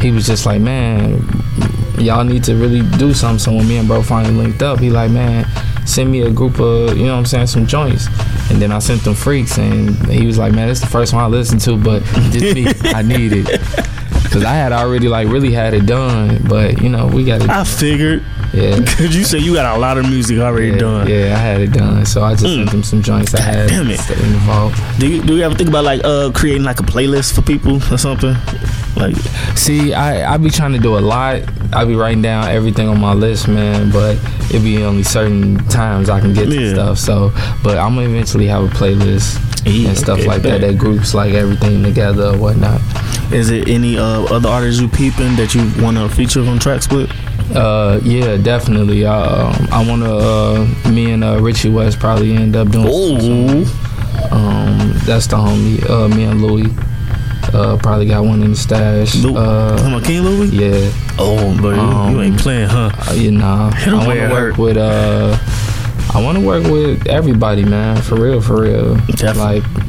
he 0.00 0.10
was 0.10 0.26
just 0.26 0.46
like, 0.46 0.60
man, 0.60 1.22
y'all 1.98 2.24
need 2.24 2.44
to 2.44 2.54
really 2.54 2.82
do 2.98 3.12
something. 3.14 3.38
So 3.38 3.52
when 3.52 3.68
me 3.68 3.78
and 3.78 3.88
bro 3.88 4.02
finally 4.02 4.34
linked 4.34 4.62
up, 4.62 4.78
he 4.78 4.90
like, 4.90 5.10
man, 5.10 5.46
send 5.86 6.10
me 6.10 6.22
a 6.22 6.30
group 6.30 6.60
of, 6.60 6.96
you 6.96 7.06
know 7.06 7.12
what 7.12 7.18
I'm 7.18 7.26
saying, 7.26 7.46
some 7.46 7.66
joints. 7.66 8.06
And 8.50 8.60
then 8.60 8.70
I 8.70 8.78
sent 8.78 9.02
them 9.02 9.14
freaks, 9.14 9.58
and 9.58 9.90
he 10.06 10.26
was 10.26 10.38
like, 10.38 10.52
man, 10.52 10.68
this 10.68 10.78
is 10.78 10.84
the 10.84 10.90
first 10.90 11.12
one 11.12 11.24
I 11.24 11.26
listened 11.26 11.60
to, 11.62 11.76
but 11.76 12.04
just 12.30 12.54
me, 12.54 12.66
I 12.90 13.02
need 13.02 13.32
it. 13.32 13.60
Cause 14.30 14.44
I 14.44 14.54
had 14.54 14.72
already 14.72 15.08
like 15.08 15.28
really 15.28 15.52
had 15.52 15.72
it 15.72 15.86
done, 15.86 16.42
but 16.48 16.82
you 16.82 16.90
know 16.90 17.06
we 17.06 17.24
got 17.24 17.40
it. 17.40 17.48
I 17.48 17.64
figured. 17.64 18.22
Yeah. 18.56 18.76
Cause 18.96 19.14
you 19.14 19.24
said 19.24 19.42
you 19.42 19.52
got 19.52 19.76
a 19.76 19.78
lot 19.78 19.98
of 19.98 20.08
music 20.08 20.38
already 20.38 20.68
yeah, 20.68 20.78
done. 20.78 21.08
Yeah, 21.08 21.34
I 21.34 21.38
had 21.38 21.60
it 21.60 21.72
done, 21.72 22.06
so 22.06 22.24
I 22.24 22.32
just 22.32 22.46
mm. 22.46 22.56
sent 22.56 22.70
them 22.70 22.82
some 22.82 23.02
joints 23.02 23.34
I 23.34 23.42
had. 23.42 23.68
Damn 23.68 23.90
it. 23.90 24.00
Involved. 24.10 24.80
Do 24.98 25.06
you 25.06 25.22
do 25.22 25.36
you 25.36 25.42
ever 25.42 25.54
think 25.54 25.68
about 25.68 25.84
like 25.84 26.00
uh 26.04 26.30
creating 26.32 26.64
like 26.64 26.80
a 26.80 26.82
playlist 26.82 27.34
for 27.34 27.42
people 27.42 27.76
or 27.92 27.98
something? 27.98 28.34
Like, 28.96 29.14
see, 29.56 29.92
I 29.92 30.32
I 30.32 30.36
be 30.38 30.48
trying 30.48 30.72
to 30.72 30.78
do 30.78 30.96
a 30.96 31.00
lot. 31.00 31.42
I 31.74 31.84
be 31.84 31.94
writing 31.94 32.22
down 32.22 32.48
everything 32.48 32.88
on 32.88 32.98
my 32.98 33.12
list, 33.12 33.46
man. 33.46 33.90
But 33.92 34.16
it 34.50 34.62
be 34.64 34.82
only 34.82 35.02
certain 35.02 35.58
times 35.68 36.08
I 36.08 36.20
can 36.20 36.32
get 36.32 36.46
to 36.46 36.70
stuff. 36.70 36.98
So, 36.98 37.32
but 37.62 37.76
I'm 37.76 37.94
gonna 37.94 38.08
eventually 38.08 38.46
have 38.46 38.64
a 38.64 38.68
playlist 38.68 39.36
yeah, 39.66 39.88
and 39.88 39.98
stuff 39.98 40.20
okay, 40.20 40.28
like 40.28 40.42
that. 40.42 40.62
That 40.62 40.78
groups 40.78 41.12
like 41.12 41.34
everything 41.34 41.82
together 41.82 42.28
or 42.28 42.38
whatnot. 42.38 42.80
Is 43.32 43.50
it 43.50 43.68
any 43.68 43.98
uh, 43.98 44.22
other 44.34 44.48
artists 44.48 44.80
you 44.80 44.88
peeping 44.88 45.36
that 45.36 45.54
you 45.54 45.70
want 45.82 45.98
to 45.98 46.08
feature 46.08 46.40
on 46.40 46.58
tracks 46.58 46.88
with? 46.88 47.10
Uh, 47.54 48.00
yeah, 48.02 48.36
definitely. 48.36 49.06
Uh, 49.06 49.52
I 49.70 49.84
want 49.86 50.02
to. 50.02 50.14
Uh, 50.14 50.90
me 50.90 51.12
and 51.12 51.22
uh, 51.24 51.38
Richie 51.40 51.70
West 51.70 51.98
probably 51.98 52.34
end 52.34 52.56
up 52.56 52.70
doing. 52.70 53.66
Um, 54.30 54.92
that's 55.04 55.26
the 55.26 55.36
homie. 55.36 55.88
Uh, 55.88 56.08
me 56.08 56.24
and 56.24 56.42
Louis. 56.42 56.66
Uh, 57.54 57.78
probably 57.80 58.06
got 58.06 58.24
one 58.24 58.42
in 58.42 58.50
the 58.50 58.56
stash. 58.56 59.14
Lu- 59.14 59.36
uh, 59.36 60.00
King 60.02 60.22
Louis? 60.22 60.48
Yeah. 60.48 60.92
Oh, 61.18 61.56
but 61.62 61.78
um, 61.78 62.14
you, 62.14 62.22
ain't 62.22 62.38
playing, 62.38 62.68
huh? 62.68 62.90
Uh, 63.08 63.12
you 63.12 63.30
know, 63.30 63.70
I 63.72 64.06
want 64.06 64.18
to 64.18 64.28
work 64.30 64.56
with. 64.56 64.76
Uh, 64.76 65.38
I 66.14 66.22
want 66.22 66.38
to 66.38 66.44
work 66.44 66.64
with 66.64 67.06
everybody, 67.06 67.64
man. 67.64 68.00
For 68.02 68.16
real, 68.16 68.40
for 68.40 68.62
real. 68.62 68.96
Definitely. 68.96 69.60
Like, 69.60 69.85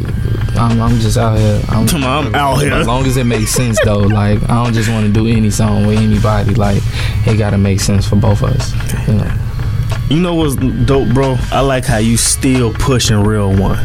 I'm, 0.58 0.82
I'm 0.82 1.00
just 1.00 1.18
out 1.18 1.38
here. 1.38 1.62
I'm, 1.70 1.88
I'm 2.04 2.36
out 2.36 2.62
here. 2.62 2.74
As 2.74 2.88
long 2.88 3.06
as 3.06 3.18
it 3.18 3.26
makes 3.26 3.52
sense, 3.52 3.80
though. 3.84 4.00
Like, 4.00 4.42
I 4.50 4.64
don't 4.64 4.74
just 4.74 4.90
want 4.90 5.06
to 5.06 5.12
do 5.12 5.28
any 5.28 5.50
song 5.50 5.86
with 5.86 6.00
anybody. 6.00 6.54
Like, 6.56 6.82
it 7.26 7.38
got 7.38 7.52
to 7.52 7.58
make 7.58 7.80
sense 7.80 8.08
for 8.08 8.16
both 8.16 8.42
of 8.42 8.50
us. 8.52 9.08
You 9.08 9.16
know. 9.16 9.34
You 10.10 10.20
know 10.22 10.36
what's 10.36 10.56
dope, 10.56 11.14
bro? 11.14 11.36
I 11.52 11.60
like 11.60 11.86
how 11.86 11.98
you 11.98 12.18
still 12.18 12.74
pushing 12.74 13.22
real 13.24 13.56
one. 13.56 13.84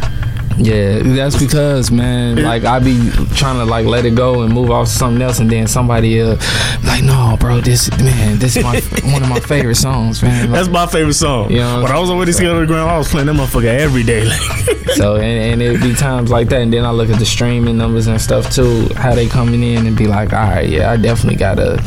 Yeah, 0.57 0.99
that's 0.99 1.41
because 1.41 1.91
man, 1.91 2.41
like 2.43 2.63
I 2.63 2.79
be 2.79 3.09
trying 3.35 3.57
to 3.57 3.65
like 3.65 3.85
let 3.85 4.05
it 4.05 4.15
go 4.15 4.41
and 4.41 4.53
move 4.53 4.71
off 4.71 4.87
to 4.87 4.93
something 4.93 5.21
else, 5.21 5.39
and 5.39 5.49
then 5.49 5.67
somebody 5.67 6.21
uh, 6.21 6.35
like, 6.83 7.03
no, 7.03 7.37
bro, 7.39 7.59
this 7.61 7.89
man, 7.99 8.37
this 8.39 8.55
is 8.55 8.63
my 8.63 8.79
one 9.11 9.23
of 9.23 9.29
my 9.29 9.39
favorite 9.39 9.75
songs, 9.75 10.21
man. 10.21 10.51
Like, 10.51 10.59
that's 10.59 10.69
my 10.69 10.85
favorite 10.85 11.13
song. 11.15 11.49
You 11.51 11.57
know, 11.57 11.81
when 11.81 11.91
I 11.91 11.99
was 11.99 12.09
already 12.09 12.31
scared 12.31 12.55
of 12.55 12.61
the 12.61 12.67
ground, 12.67 12.89
I 12.89 12.97
was 12.97 13.09
playing 13.09 13.27
that 13.27 13.35
motherfucker 13.35 13.65
every 13.65 14.03
day. 14.03 14.25
so 14.95 15.15
and, 15.15 15.61
and 15.61 15.61
it 15.61 15.81
be 15.81 15.93
times 15.95 16.29
like 16.29 16.49
that, 16.49 16.61
and 16.61 16.71
then 16.71 16.85
I 16.85 16.91
look 16.91 17.09
at 17.09 17.19
the 17.19 17.25
streaming 17.25 17.77
numbers 17.77 18.07
and 18.07 18.21
stuff 18.21 18.53
too, 18.53 18.89
how 18.95 19.15
they 19.15 19.27
coming 19.27 19.63
in, 19.63 19.87
and 19.87 19.97
be 19.97 20.07
like, 20.07 20.33
all 20.33 20.49
right, 20.49 20.69
yeah, 20.69 20.91
I 20.91 20.97
definitely 20.97 21.37
gotta 21.37 21.83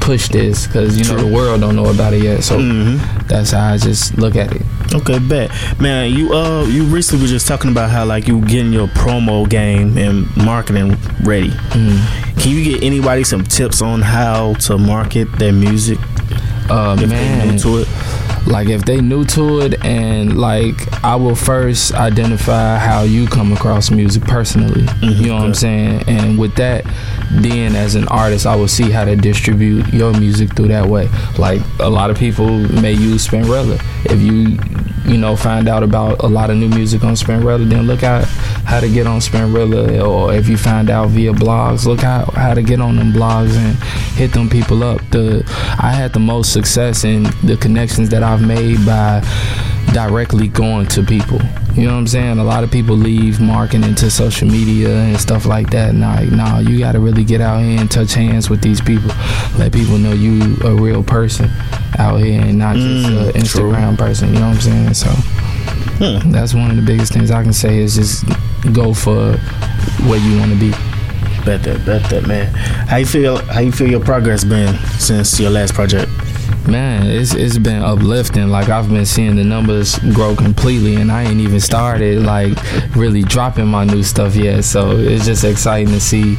push 0.00 0.28
this 0.28 0.66
because 0.66 0.98
you 0.98 1.04
know 1.04 1.22
the 1.22 1.32
world 1.32 1.60
don't 1.60 1.76
know 1.76 1.86
about 1.86 2.12
it 2.12 2.22
yet. 2.22 2.42
So 2.42 2.58
mm-hmm. 2.58 3.26
that's 3.26 3.52
how 3.52 3.72
I 3.72 3.76
just 3.76 4.18
look 4.18 4.36
at 4.36 4.54
it. 4.54 4.62
Okay, 4.94 5.18
bet, 5.18 5.50
man. 5.80 6.12
You 6.12 6.32
uh, 6.32 6.64
you 6.64 6.84
recently 6.84 7.24
were 7.24 7.28
just 7.28 7.46
talking 7.46 7.70
about 7.70 7.90
how 7.90 8.04
like 8.04 8.26
you 8.26 8.40
getting 8.40 8.72
your 8.72 8.88
promo 8.88 9.48
game 9.48 9.96
and 9.98 10.34
marketing 10.36 10.96
ready. 11.22 11.50
Mm-hmm. 11.50 12.40
Can 12.40 12.50
you 12.52 12.64
get 12.64 12.82
anybody 12.82 13.24
some 13.24 13.44
tips 13.44 13.82
on 13.82 14.02
how 14.02 14.54
to 14.54 14.78
market 14.78 15.30
their 15.38 15.52
music? 15.52 15.98
Uh, 16.68 16.94
man, 17.08 17.58
to 17.58 17.78
it 17.78 17.88
like 18.46 18.68
if 18.68 18.84
they 18.84 19.00
new 19.00 19.24
to 19.24 19.60
it 19.60 19.84
and 19.84 20.38
like 20.38 20.74
I 21.04 21.16
will 21.16 21.34
first 21.34 21.94
identify 21.94 22.78
how 22.78 23.02
you 23.02 23.26
come 23.26 23.52
across 23.52 23.90
music 23.90 24.22
personally. 24.24 24.82
Mm-hmm. 24.82 25.22
You 25.22 25.28
know 25.28 25.34
what 25.36 25.44
I'm 25.44 25.54
saying? 25.54 26.04
And 26.08 26.38
with 26.38 26.54
that, 26.56 26.84
then 27.30 27.76
as 27.76 27.94
an 27.94 28.08
artist, 28.08 28.46
I 28.46 28.56
will 28.56 28.68
see 28.68 28.90
how 28.90 29.04
to 29.04 29.16
distribute 29.16 29.92
your 29.92 30.12
music 30.12 30.54
through 30.56 30.68
that 30.68 30.86
way. 30.86 31.08
Like 31.38 31.60
a 31.78 31.88
lot 31.88 32.10
of 32.10 32.18
people 32.18 32.48
may 32.48 32.92
use 32.92 33.26
Spinrilla. 33.26 33.80
If 34.04 34.20
you 34.20 34.58
you 35.10 35.16
know 35.16 35.34
find 35.34 35.68
out 35.68 35.82
about 35.82 36.22
a 36.22 36.26
lot 36.26 36.50
of 36.50 36.56
new 36.56 36.68
music 36.68 37.04
on 37.04 37.14
Spinrilla, 37.14 37.68
then 37.68 37.86
look 37.86 38.02
out 38.02 38.24
how 38.64 38.80
to 38.80 38.88
get 38.88 39.06
on 39.06 39.20
Spinrilla. 39.20 40.06
Or 40.06 40.34
if 40.34 40.48
you 40.48 40.56
find 40.56 40.90
out 40.90 41.10
via 41.10 41.32
blogs, 41.32 41.86
look 41.86 42.00
how 42.00 42.24
how 42.34 42.54
to 42.54 42.62
get 42.62 42.80
on 42.80 42.96
them 42.96 43.12
blogs 43.12 43.56
and 43.56 43.76
hit 44.16 44.32
them 44.32 44.48
people 44.50 44.82
up. 44.82 45.00
The 45.10 45.44
I 45.78 45.92
had 45.92 46.12
the 46.12 46.20
most 46.20 46.52
success 46.52 47.04
in 47.04 47.24
the 47.44 47.56
connections 47.60 48.08
that 48.10 48.22
I've 48.22 48.42
made 48.42 48.84
by 48.84 49.22
directly 49.92 50.48
going 50.48 50.86
to 50.86 51.02
people. 51.02 51.40
You 51.74 51.86
know 51.86 51.92
what 51.92 52.00
I'm 52.00 52.06
saying? 52.06 52.38
A 52.38 52.44
lot 52.44 52.64
of 52.64 52.70
people 52.70 52.96
leave 52.96 53.40
marketing 53.40 53.94
to 53.96 54.10
social 54.10 54.48
media 54.48 54.90
and 54.90 55.18
stuff 55.18 55.46
like 55.46 55.70
that. 55.70 55.94
Nah, 55.94 56.20
nah, 56.22 56.58
you 56.58 56.78
got 56.78 56.92
to 56.92 57.00
really 57.00 57.24
get 57.24 57.40
out 57.40 57.60
here 57.62 57.80
and 57.80 57.90
touch 57.90 58.14
hands 58.14 58.50
with 58.50 58.60
these 58.60 58.80
people. 58.80 59.10
Let 59.58 59.72
people 59.72 59.98
know 59.98 60.12
you 60.12 60.56
a 60.64 60.74
real 60.74 61.02
person 61.02 61.48
out 61.98 62.18
here 62.18 62.40
and 62.40 62.58
not 62.58 62.76
just 62.76 63.08
mm, 63.08 63.28
an 63.28 63.32
Instagram 63.34 63.96
true. 63.96 64.06
person. 64.06 64.28
You 64.34 64.40
know 64.40 64.48
what 64.48 64.66
I'm 64.66 64.94
saying? 64.94 64.94
So 64.94 65.10
hmm. 65.10 66.30
that's 66.30 66.54
one 66.54 66.70
of 66.70 66.76
the 66.76 66.82
biggest 66.82 67.12
things 67.12 67.30
I 67.30 67.42
can 67.42 67.52
say 67.52 67.78
is 67.78 67.94
just 67.94 68.24
go 68.72 68.92
for 68.92 69.36
where 70.08 70.18
you 70.18 70.38
want 70.38 70.52
to 70.52 70.58
be. 70.58 70.70
Bet 71.44 71.62
that, 71.62 71.86
bet 71.86 72.08
that, 72.10 72.26
man. 72.26 72.52
How 72.88 72.96
you 72.96 73.06
feel? 73.06 73.38
How 73.38 73.60
you 73.60 73.72
feel 73.72 73.88
your 73.88 74.00
progress 74.00 74.44
been 74.44 74.76
since 74.98 75.40
your 75.40 75.50
last 75.50 75.72
project? 75.72 76.10
Man, 76.66 77.06
it's 77.06 77.34
it's 77.34 77.58
been 77.58 77.82
uplifting. 77.82 78.48
Like 78.48 78.68
I've 78.68 78.88
been 78.88 79.06
seeing 79.06 79.36
the 79.36 79.44
numbers 79.44 79.98
grow 80.14 80.36
completely, 80.36 80.96
and 80.96 81.10
I 81.10 81.24
ain't 81.24 81.40
even 81.40 81.60
started 81.60 82.22
like 82.22 82.56
really 82.94 83.22
dropping 83.22 83.66
my 83.66 83.84
new 83.84 84.02
stuff 84.02 84.36
yet. 84.36 84.64
So 84.64 84.96
it's 84.96 85.24
just 85.24 85.44
exciting 85.44 85.92
to 85.94 86.00
see 86.00 86.36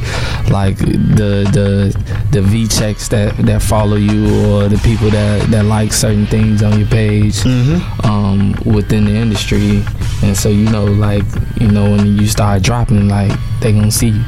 like 0.50 0.78
the 0.78 1.48
the 1.52 2.26
the 2.30 2.42
V 2.42 2.68
checks 2.68 3.08
that 3.08 3.36
that 3.38 3.62
follow 3.62 3.96
you 3.96 4.26
or 4.50 4.68
the 4.68 4.78
people 4.78 5.10
that 5.10 5.50
that 5.50 5.64
like 5.64 5.92
certain 5.92 6.26
things 6.26 6.62
on 6.62 6.78
your 6.78 6.88
page 6.88 7.36
mm-hmm. 7.40 8.06
um, 8.06 8.54
within 8.64 9.04
the 9.04 9.14
industry. 9.14 9.82
And 10.22 10.36
so 10.36 10.48
you 10.48 10.70
know, 10.70 10.84
like 10.84 11.24
you 11.60 11.68
know, 11.68 11.90
when 11.90 12.16
you 12.16 12.26
start 12.26 12.62
dropping, 12.62 13.08
like 13.08 13.32
they 13.60 13.72
gonna 13.72 13.90
see 13.90 14.08
you. 14.10 14.24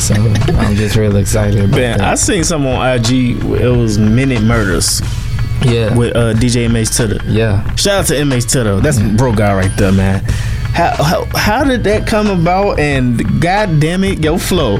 So 0.00 0.14
I'm 0.14 0.74
just 0.76 0.96
real 0.96 1.16
excited 1.16 1.60
about 1.60 1.76
Man, 1.76 1.98
that. 1.98 2.08
I 2.08 2.14
seen 2.14 2.42
some 2.42 2.66
on 2.66 2.98
IG. 2.98 3.36
It 3.44 3.68
was 3.68 3.98
Minute 3.98 4.42
Murders. 4.42 5.02
Yeah. 5.62 5.94
With 5.94 6.16
uh, 6.16 6.32
DJ 6.32 6.68
MH 6.70 6.96
Titter. 6.96 7.20
Yeah. 7.30 7.74
Shout 7.74 8.00
out 8.00 8.06
to 8.06 8.14
MH 8.14 8.50
Titter. 8.50 8.80
That's 8.80 8.98
yeah. 8.98 9.14
bro 9.14 9.34
guy 9.34 9.54
right 9.54 9.70
there, 9.76 9.92
man. 9.92 10.24
How, 10.72 11.02
how, 11.02 11.24
how 11.34 11.64
did 11.64 11.84
that 11.84 12.06
come 12.06 12.28
about? 12.28 12.78
And 12.78 13.40
god 13.40 13.80
damn 13.80 14.04
it, 14.04 14.22
yo 14.22 14.38
flow. 14.38 14.78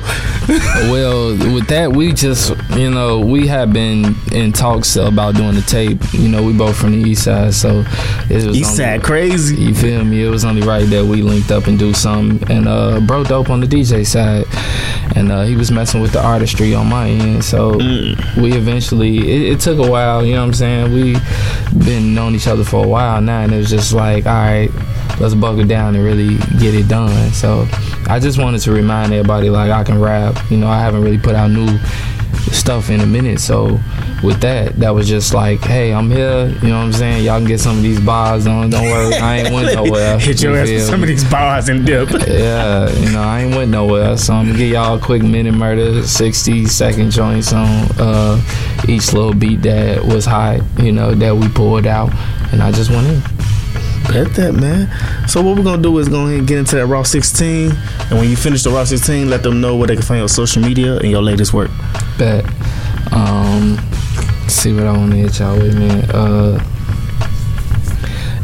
well, 0.90 1.30
with 1.54 1.68
that, 1.68 1.92
we 1.92 2.12
just 2.12 2.54
you 2.70 2.90
know 2.90 3.20
we 3.20 3.46
have 3.46 3.72
been 3.72 4.16
in 4.32 4.52
talks 4.52 4.96
about 4.96 5.34
doing 5.34 5.54
the 5.54 5.62
tape. 5.62 6.00
You 6.12 6.28
know, 6.28 6.42
we 6.42 6.52
both 6.52 6.76
from 6.76 6.92
the 6.92 6.98
east 6.98 7.24
side, 7.24 7.54
so 7.54 7.84
it 8.28 8.46
was 8.46 8.56
east 8.56 8.76
side 8.76 9.02
crazy. 9.02 9.56
You 9.56 9.74
feel 9.74 10.04
me? 10.04 10.24
It 10.24 10.28
was 10.28 10.44
only 10.44 10.62
right 10.62 10.88
that 10.88 11.04
we 11.04 11.22
linked 11.22 11.50
up 11.50 11.66
and 11.66 11.78
do 11.78 11.92
something. 11.92 12.50
And 12.50 12.66
uh, 12.68 13.00
bro, 13.00 13.24
dope 13.24 13.50
on 13.50 13.60
the 13.60 13.66
DJ 13.66 14.06
side, 14.06 14.46
and 15.16 15.30
uh, 15.30 15.42
he 15.42 15.56
was 15.56 15.70
messing 15.70 16.00
with 16.00 16.12
the 16.12 16.24
artistry 16.24 16.74
on 16.74 16.88
my 16.88 17.08
end. 17.08 17.44
So 17.44 17.74
mm. 17.74 18.42
we 18.42 18.52
eventually, 18.52 19.18
it, 19.18 19.52
it 19.52 19.60
took 19.60 19.78
a 19.78 19.88
while. 19.88 20.24
You 20.24 20.34
know 20.34 20.40
what 20.40 20.48
I'm 20.48 20.54
saying? 20.54 20.92
We 20.92 21.16
been 21.84 22.14
knowing 22.14 22.34
each 22.34 22.48
other 22.48 22.64
for 22.64 22.84
a 22.84 22.88
while 22.88 23.20
now, 23.20 23.42
and 23.42 23.52
it 23.52 23.58
was 23.58 23.70
just 23.70 23.92
like, 23.92 24.26
all 24.26 24.32
right 24.34 24.70
let's 25.18 25.34
buckle 25.34 25.64
down 25.64 25.94
and 25.94 26.04
really 26.04 26.36
get 26.58 26.74
it 26.74 26.88
done. 26.88 27.32
So 27.32 27.66
I 28.06 28.18
just 28.20 28.38
wanted 28.38 28.60
to 28.62 28.72
remind 28.72 29.12
everybody 29.12 29.50
like 29.50 29.70
I 29.70 29.84
can 29.84 30.00
rap. 30.00 30.50
You 30.50 30.58
know, 30.58 30.68
I 30.68 30.80
haven't 30.80 31.02
really 31.02 31.18
put 31.18 31.34
out 31.34 31.50
new 31.50 31.78
stuff 32.52 32.90
in 32.90 33.00
a 33.00 33.06
minute. 33.06 33.40
So 33.40 33.78
with 34.22 34.40
that, 34.40 34.76
that 34.76 34.90
was 34.90 35.08
just 35.08 35.34
like, 35.34 35.60
hey, 35.60 35.92
I'm 35.92 36.10
here. 36.10 36.48
You 36.62 36.68
know 36.68 36.78
what 36.78 36.84
I'm 36.84 36.92
saying? 36.92 37.24
Y'all 37.24 37.38
can 37.38 37.46
get 37.46 37.60
some 37.60 37.76
of 37.76 37.82
these 37.82 38.00
bars. 38.00 38.44
Don't 38.44 38.70
don't 38.70 38.84
worry, 38.84 39.14
I 39.14 39.38
ain't 39.38 39.54
went 39.54 39.74
nowhere. 39.74 40.18
Hit 40.18 40.42
your 40.42 40.56
ass 40.56 40.68
with 40.68 40.86
some 40.86 41.02
of 41.02 41.08
these 41.08 41.28
bars 41.30 41.68
and 41.68 41.86
dip. 41.86 42.10
yeah, 42.28 42.90
you 42.98 43.12
know, 43.12 43.22
I 43.22 43.42
ain't 43.42 43.54
went 43.54 43.70
nowhere. 43.70 44.16
So 44.16 44.34
I'm 44.34 44.46
gonna 44.46 44.58
give 44.58 44.70
y'all 44.70 44.98
a 44.98 45.00
quick 45.00 45.22
minute 45.22 45.52
murder, 45.52 46.02
60 46.02 46.66
second 46.66 47.10
joints 47.10 47.52
on 47.52 47.66
uh, 47.98 48.40
each 48.88 49.12
little 49.12 49.34
beat 49.34 49.62
that 49.62 50.04
was 50.04 50.24
hot. 50.24 50.60
You 50.78 50.92
know, 50.92 51.14
that 51.14 51.36
we 51.36 51.48
pulled 51.48 51.86
out, 51.86 52.12
and 52.52 52.62
I 52.62 52.72
just 52.72 52.90
went 52.90 53.06
in 53.06 53.39
Bet 54.10 54.34
that, 54.34 54.54
man. 54.54 54.90
So 55.28 55.40
what 55.40 55.56
we're 55.56 55.62
gonna 55.62 55.80
do 55.80 55.96
is 55.98 56.08
go 56.08 56.26
ahead 56.26 56.40
and 56.40 56.48
get 56.48 56.58
into 56.58 56.74
that 56.74 56.86
Raw 56.86 57.04
16, 57.04 57.70
and 57.70 58.18
when 58.18 58.28
you 58.28 58.34
finish 58.34 58.64
the 58.64 58.70
Raw 58.70 58.82
16, 58.82 59.30
let 59.30 59.44
them 59.44 59.60
know 59.60 59.76
where 59.76 59.86
they 59.86 59.94
can 59.94 60.02
find 60.02 60.18
your 60.18 60.28
social 60.28 60.60
media 60.62 60.96
and 60.96 61.08
your 61.08 61.22
latest 61.22 61.54
work. 61.54 61.70
Bet. 62.18 62.44
Um, 63.12 63.78
see 64.48 64.72
what 64.72 64.88
I 64.88 64.96
want 64.96 65.12
to 65.12 65.16
hit 65.16 65.38
y'all 65.38 65.56
with, 65.56 65.78
man. 65.78 66.10
Uh, 66.10 66.58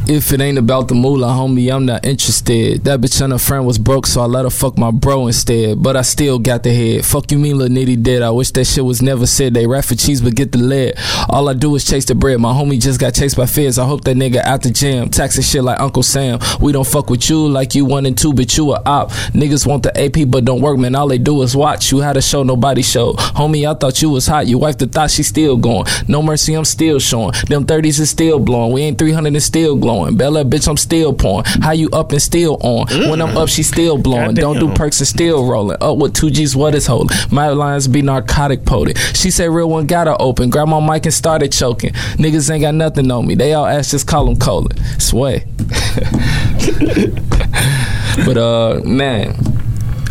if 0.09 0.33
it 0.33 0.41
ain't 0.41 0.59
about 0.59 0.89
the 0.89 0.95
moolah, 0.95 1.29
homie, 1.29 1.75
I'm 1.75 1.85
not 1.85 2.07
interested. 2.07 2.85
That 2.85 3.01
bitch 3.01 3.21
and 3.21 3.33
her 3.33 3.39
friend 3.39 3.67
was 3.67 3.79
broke, 3.79 4.07
so 4.07 4.21
I 4.21 4.27
let 4.27 4.45
her 4.45 4.51
fuck 4.51 4.79
my 4.79 4.91
bro 4.93 5.27
instead. 5.27 5.83
But 5.83 5.97
I 5.97 6.03
still 6.03 6.39
got 6.39 6.63
the 6.63 6.73
head. 6.73 7.05
Fuck 7.05 7.33
you 7.33 7.39
mean, 7.39 7.59
little 7.59 7.77
nitty 7.77 8.03
dead. 8.03 8.23
I 8.23 8.31
wish 8.31 8.51
that 8.53 8.67
shit 8.67 8.85
was 8.85 9.03
never 9.03 9.27
said. 9.27 9.55
They 9.55 9.67
rap 9.67 9.85
for 9.85 9.97
cheese, 9.97 10.21
but 10.21 10.37
get 10.37 10.53
the 10.53 10.59
lead. 10.59 10.95
All 11.29 11.49
I 11.49 11.55
do 11.55 11.75
is 11.75 11.85
chase 11.85 12.05
the 12.05 12.15
bread. 12.15 12.41
My 12.41 12.53
homie 12.53 12.81
just 12.81 13.01
got 13.01 13.15
chased 13.15 13.37
by 13.37 13.47
fears. 13.47 13.79
I 13.79 13.85
hope 13.85 14.05
that 14.05 14.17
nigga 14.17 14.37
out 14.45 14.63
the 14.63 14.71
gym. 14.71 15.09
Taxing 15.09 15.43
shit 15.43 15.65
like 15.65 15.81
Uncle 15.81 16.05
Sam. 16.05 16.39
We 16.61 16.73
don't 16.73 16.87
fuck 16.87 17.11
with 17.11 17.29
you 17.29 17.49
like 17.49 17.75
you 17.75 17.85
one 17.85 18.07
and 18.07 18.17
two, 18.17 18.33
but 18.33 18.57
you 18.57 18.73
a 18.75 18.83
op. 18.87 19.11
Niggas 19.33 19.67
want 19.67 19.83
the 19.83 20.01
AP, 20.01 20.31
but 20.31 20.45
don't 20.45 20.61
work, 20.61 20.79
man. 20.79 20.95
All 20.95 21.09
they 21.09 21.19
do 21.19 21.43
is 21.43 21.57
watch. 21.57 21.91
You 21.91 21.99
had 21.99 22.17
a 22.17 22.23
show, 22.23 22.45
nobody 22.45 22.83
show. 22.83 23.15
Homie, 23.15 23.69
I 23.69 23.75
thought 23.75 24.01
you 24.01 24.11
was 24.11 24.27
hot. 24.29 24.47
You 24.47 24.59
wife 24.59 24.79
the 24.79 24.87
thought 24.87 25.11
she 25.11 25.25
still 25.25 25.57
going. 25.57 25.87
No 26.07 26.23
mercy, 26.23 26.55
I'm 26.55 26.65
still 26.65 27.01
showing. 27.01 27.33
Them 27.49 27.67
30s 27.67 27.99
is 27.99 28.11
still 28.11 28.39
blowing. 28.39 28.73
We 28.73 28.83
ain't 28.83 28.99
300 28.99 29.33
and 29.35 29.43
still 29.43 29.75
glowing. 29.77 29.96
Bella, 29.97 30.45
bitch, 30.45 30.69
I'm 30.69 30.77
still 30.77 31.13
pouring. 31.13 31.45
How 31.63 31.73
you 31.73 31.89
up 31.91 32.13
and 32.13 32.21
still 32.21 32.59
on? 32.61 32.87
When 33.11 33.21
I'm 33.21 33.37
up, 33.37 33.49
she 33.49 33.63
still 33.63 33.99
blowing. 33.99 34.35
Don't 34.35 34.59
do 34.59 34.73
perks 34.75 35.01
and 35.01 35.09
still 35.09 35.49
rolling. 35.49 35.79
Up 35.81 35.99
with 35.99 36.15
two 36.15 36.31
G's, 36.31 36.55
what 36.55 36.75
is 36.75 36.87
holding? 36.87 37.17
My 37.31 37.49
lines 37.49 37.89
be 37.89 38.03
narcotic 38.03 38.65
potent. 38.65 38.99
She 39.15 39.31
said 39.31 39.51
real 39.51 39.71
one 39.71 39.87
got 39.87 40.07
her 40.07 40.17
open. 40.21 40.51
Grabbed 40.51 40.71
my 40.71 40.87
mic 40.87 41.07
and 41.07 41.15
started 41.15 41.53
choking. 41.53 41.93
Niggas 42.19 42.51
ain't 42.51 42.63
got 42.63 42.75
nothing 42.75 43.11
on 43.11 43.27
me. 43.27 43.35
They 43.35 43.55
all 43.55 43.67
ask, 43.67 43.91
just 43.91 44.07
call 44.07 44.27
them 44.27 44.37
colon. 44.37 44.77
Sway. 44.99 45.47
but 48.27 48.37
uh, 48.37 48.81
man. 48.85 49.35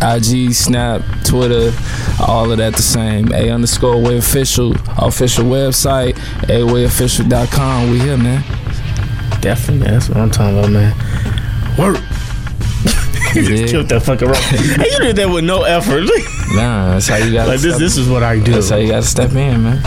IG, 0.01 0.53
Snap, 0.53 1.01
Twitter, 1.23 1.71
all 2.19 2.51
of 2.51 2.57
that 2.57 2.75
the 2.75 2.81
same. 2.81 3.31
A 3.31 3.49
underscore 3.49 4.01
way 4.01 4.17
official, 4.17 4.73
official 4.97 5.45
website, 5.45 6.15
awayofficial.com. 6.47 7.91
We 7.91 7.99
here, 7.99 8.17
man. 8.17 8.43
Definitely, 9.45 9.85
that's 9.91 10.09
what 10.09 10.17
I'm 10.17 10.31
talking 10.31 10.57
about, 10.57 10.71
man. 10.71 11.77
Work. 11.77 11.97
You 13.35 13.41
Yeah. 13.41 13.49
just 13.57 13.71
killed 13.73 13.89
that 13.89 13.99
fucking 14.01 14.27
rock. 14.29 14.37
hey, 14.43 14.89
you 14.91 14.99
did 14.99 15.17
that 15.17 15.29
with 15.29 15.43
no 15.43 15.63
effort. 15.63 16.05
Nah, 16.55 16.93
that's 16.93 17.07
how 17.09 17.17
you 17.17 17.33
got 17.33 17.47
like 17.49 17.59
this, 17.59 17.77
this 17.77 17.97
is 17.97 18.07
what 18.07 18.23
I 18.23 18.39
do. 18.39 18.53
That's 18.53 18.69
how 18.69 18.77
you 18.77 18.87
got 18.87 19.01
to 19.03 19.07
step 19.07 19.31
in, 19.31 19.61
man. 19.63 19.83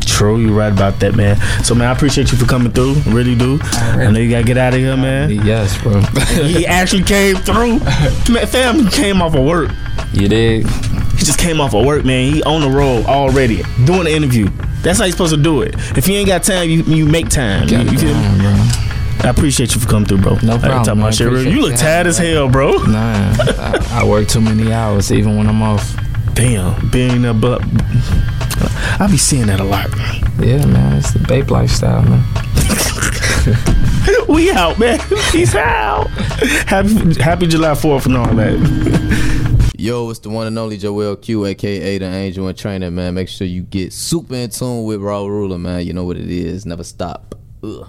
True, 0.00 0.38
you're 0.40 0.52
right 0.54 0.72
about 0.72 0.98
that, 1.00 1.14
man. 1.14 1.36
So, 1.62 1.74
man, 1.74 1.88
I 1.88 1.92
appreciate 1.92 2.32
you 2.32 2.38
for 2.38 2.46
coming 2.46 2.72
through. 2.72 2.94
Really 3.06 3.34
do. 3.34 3.58
I 3.62 4.10
know 4.10 4.18
you 4.18 4.30
gotta 4.30 4.44
get 4.44 4.56
out 4.56 4.72
of 4.72 4.80
here, 4.80 4.96
man. 4.96 5.28
Uh, 5.38 5.42
yes, 5.44 5.76
bro. 5.82 6.00
he 6.42 6.66
actually 6.66 7.02
came 7.02 7.36
through. 7.36 7.80
Man, 8.32 8.46
fam 8.46 8.88
came 8.88 9.20
off 9.20 9.34
of 9.34 9.44
work. 9.44 9.70
you 10.12 10.28
did. 10.28 10.66
He 11.18 11.24
just 11.24 11.38
came 11.38 11.60
off 11.60 11.74
of 11.74 11.84
work, 11.84 12.04
man. 12.04 12.32
He 12.32 12.42
on 12.44 12.62
the 12.62 12.70
road 12.70 13.04
already 13.06 13.62
doing 13.84 14.04
the 14.04 14.12
interview. 14.14 14.48
That's 14.82 14.98
how 14.98 15.04
you 15.04 15.12
supposed 15.12 15.34
to 15.34 15.42
do 15.42 15.60
it. 15.62 15.74
If 15.98 16.08
you 16.08 16.14
ain't 16.14 16.28
got 16.28 16.44
time, 16.44 16.70
you, 16.70 16.82
you 16.84 17.04
make 17.04 17.28
time. 17.28 17.68
You, 17.68 17.78
you 17.80 17.98
feel 17.98 18.14
me? 18.14 18.22
time. 18.22 18.85
I 19.26 19.30
appreciate 19.30 19.74
you 19.74 19.80
for 19.80 19.88
coming 19.88 20.06
through, 20.06 20.18
bro. 20.18 20.36
No 20.36 20.52
I 20.52 20.54
ain't 20.54 20.62
problem, 20.62 20.84
talking 20.84 20.98
man. 20.98 20.98
about 21.00 21.14
shit, 21.16 21.28
real. 21.28 21.42
You 21.42 21.60
look 21.60 21.72
you 21.72 21.76
tired 21.76 22.06
as 22.06 22.16
hell, 22.16 22.48
bro. 22.48 22.70
Nah, 22.84 23.34
I, 23.40 24.00
I 24.02 24.04
work 24.04 24.28
too 24.28 24.40
many 24.40 24.72
hours, 24.72 25.10
even 25.10 25.36
when 25.36 25.48
I'm 25.48 25.60
off. 25.62 25.96
Damn, 26.34 26.90
being 26.90 27.24
a 27.24 27.34
but 27.34 27.60
I 29.00 29.08
be 29.10 29.16
seeing 29.16 29.48
that 29.48 29.58
a 29.58 29.64
lot. 29.64 29.90
Man. 29.96 30.14
Yeah, 30.38 30.64
man, 30.66 30.98
it's 30.98 31.12
the 31.12 31.18
Bape 31.18 31.50
lifestyle, 31.50 32.02
man. 32.02 32.22
We 34.28 34.52
out, 34.52 34.78
man. 34.78 35.00
Peace 35.32 35.54
out. 35.56 36.08
Happy 36.68 37.20
Happy 37.20 37.46
July 37.48 37.74
Fourth 37.74 38.06
and 38.06 38.16
all 38.16 38.32
that. 38.34 39.72
Yo, 39.76 40.08
it's 40.10 40.20
the 40.20 40.30
one 40.30 40.46
and 40.46 40.56
only 40.58 40.76
Joel 40.76 41.16
Q, 41.16 41.46
aka 41.46 41.98
the 41.98 42.04
Angel 42.04 42.48
in 42.48 42.54
Training, 42.54 42.94
man. 42.94 43.14
Make 43.14 43.28
sure 43.28 43.46
you 43.46 43.62
get 43.62 43.92
super 43.92 44.34
in 44.34 44.50
tune 44.50 44.84
with 44.84 45.00
Raw 45.00 45.26
Ruler, 45.26 45.58
man. 45.58 45.84
You 45.84 45.94
know 45.94 46.04
what 46.04 46.16
it 46.16 46.30
is. 46.30 46.64
Never 46.64 46.84
stop. 46.84 47.34
Ugh. 47.64 47.88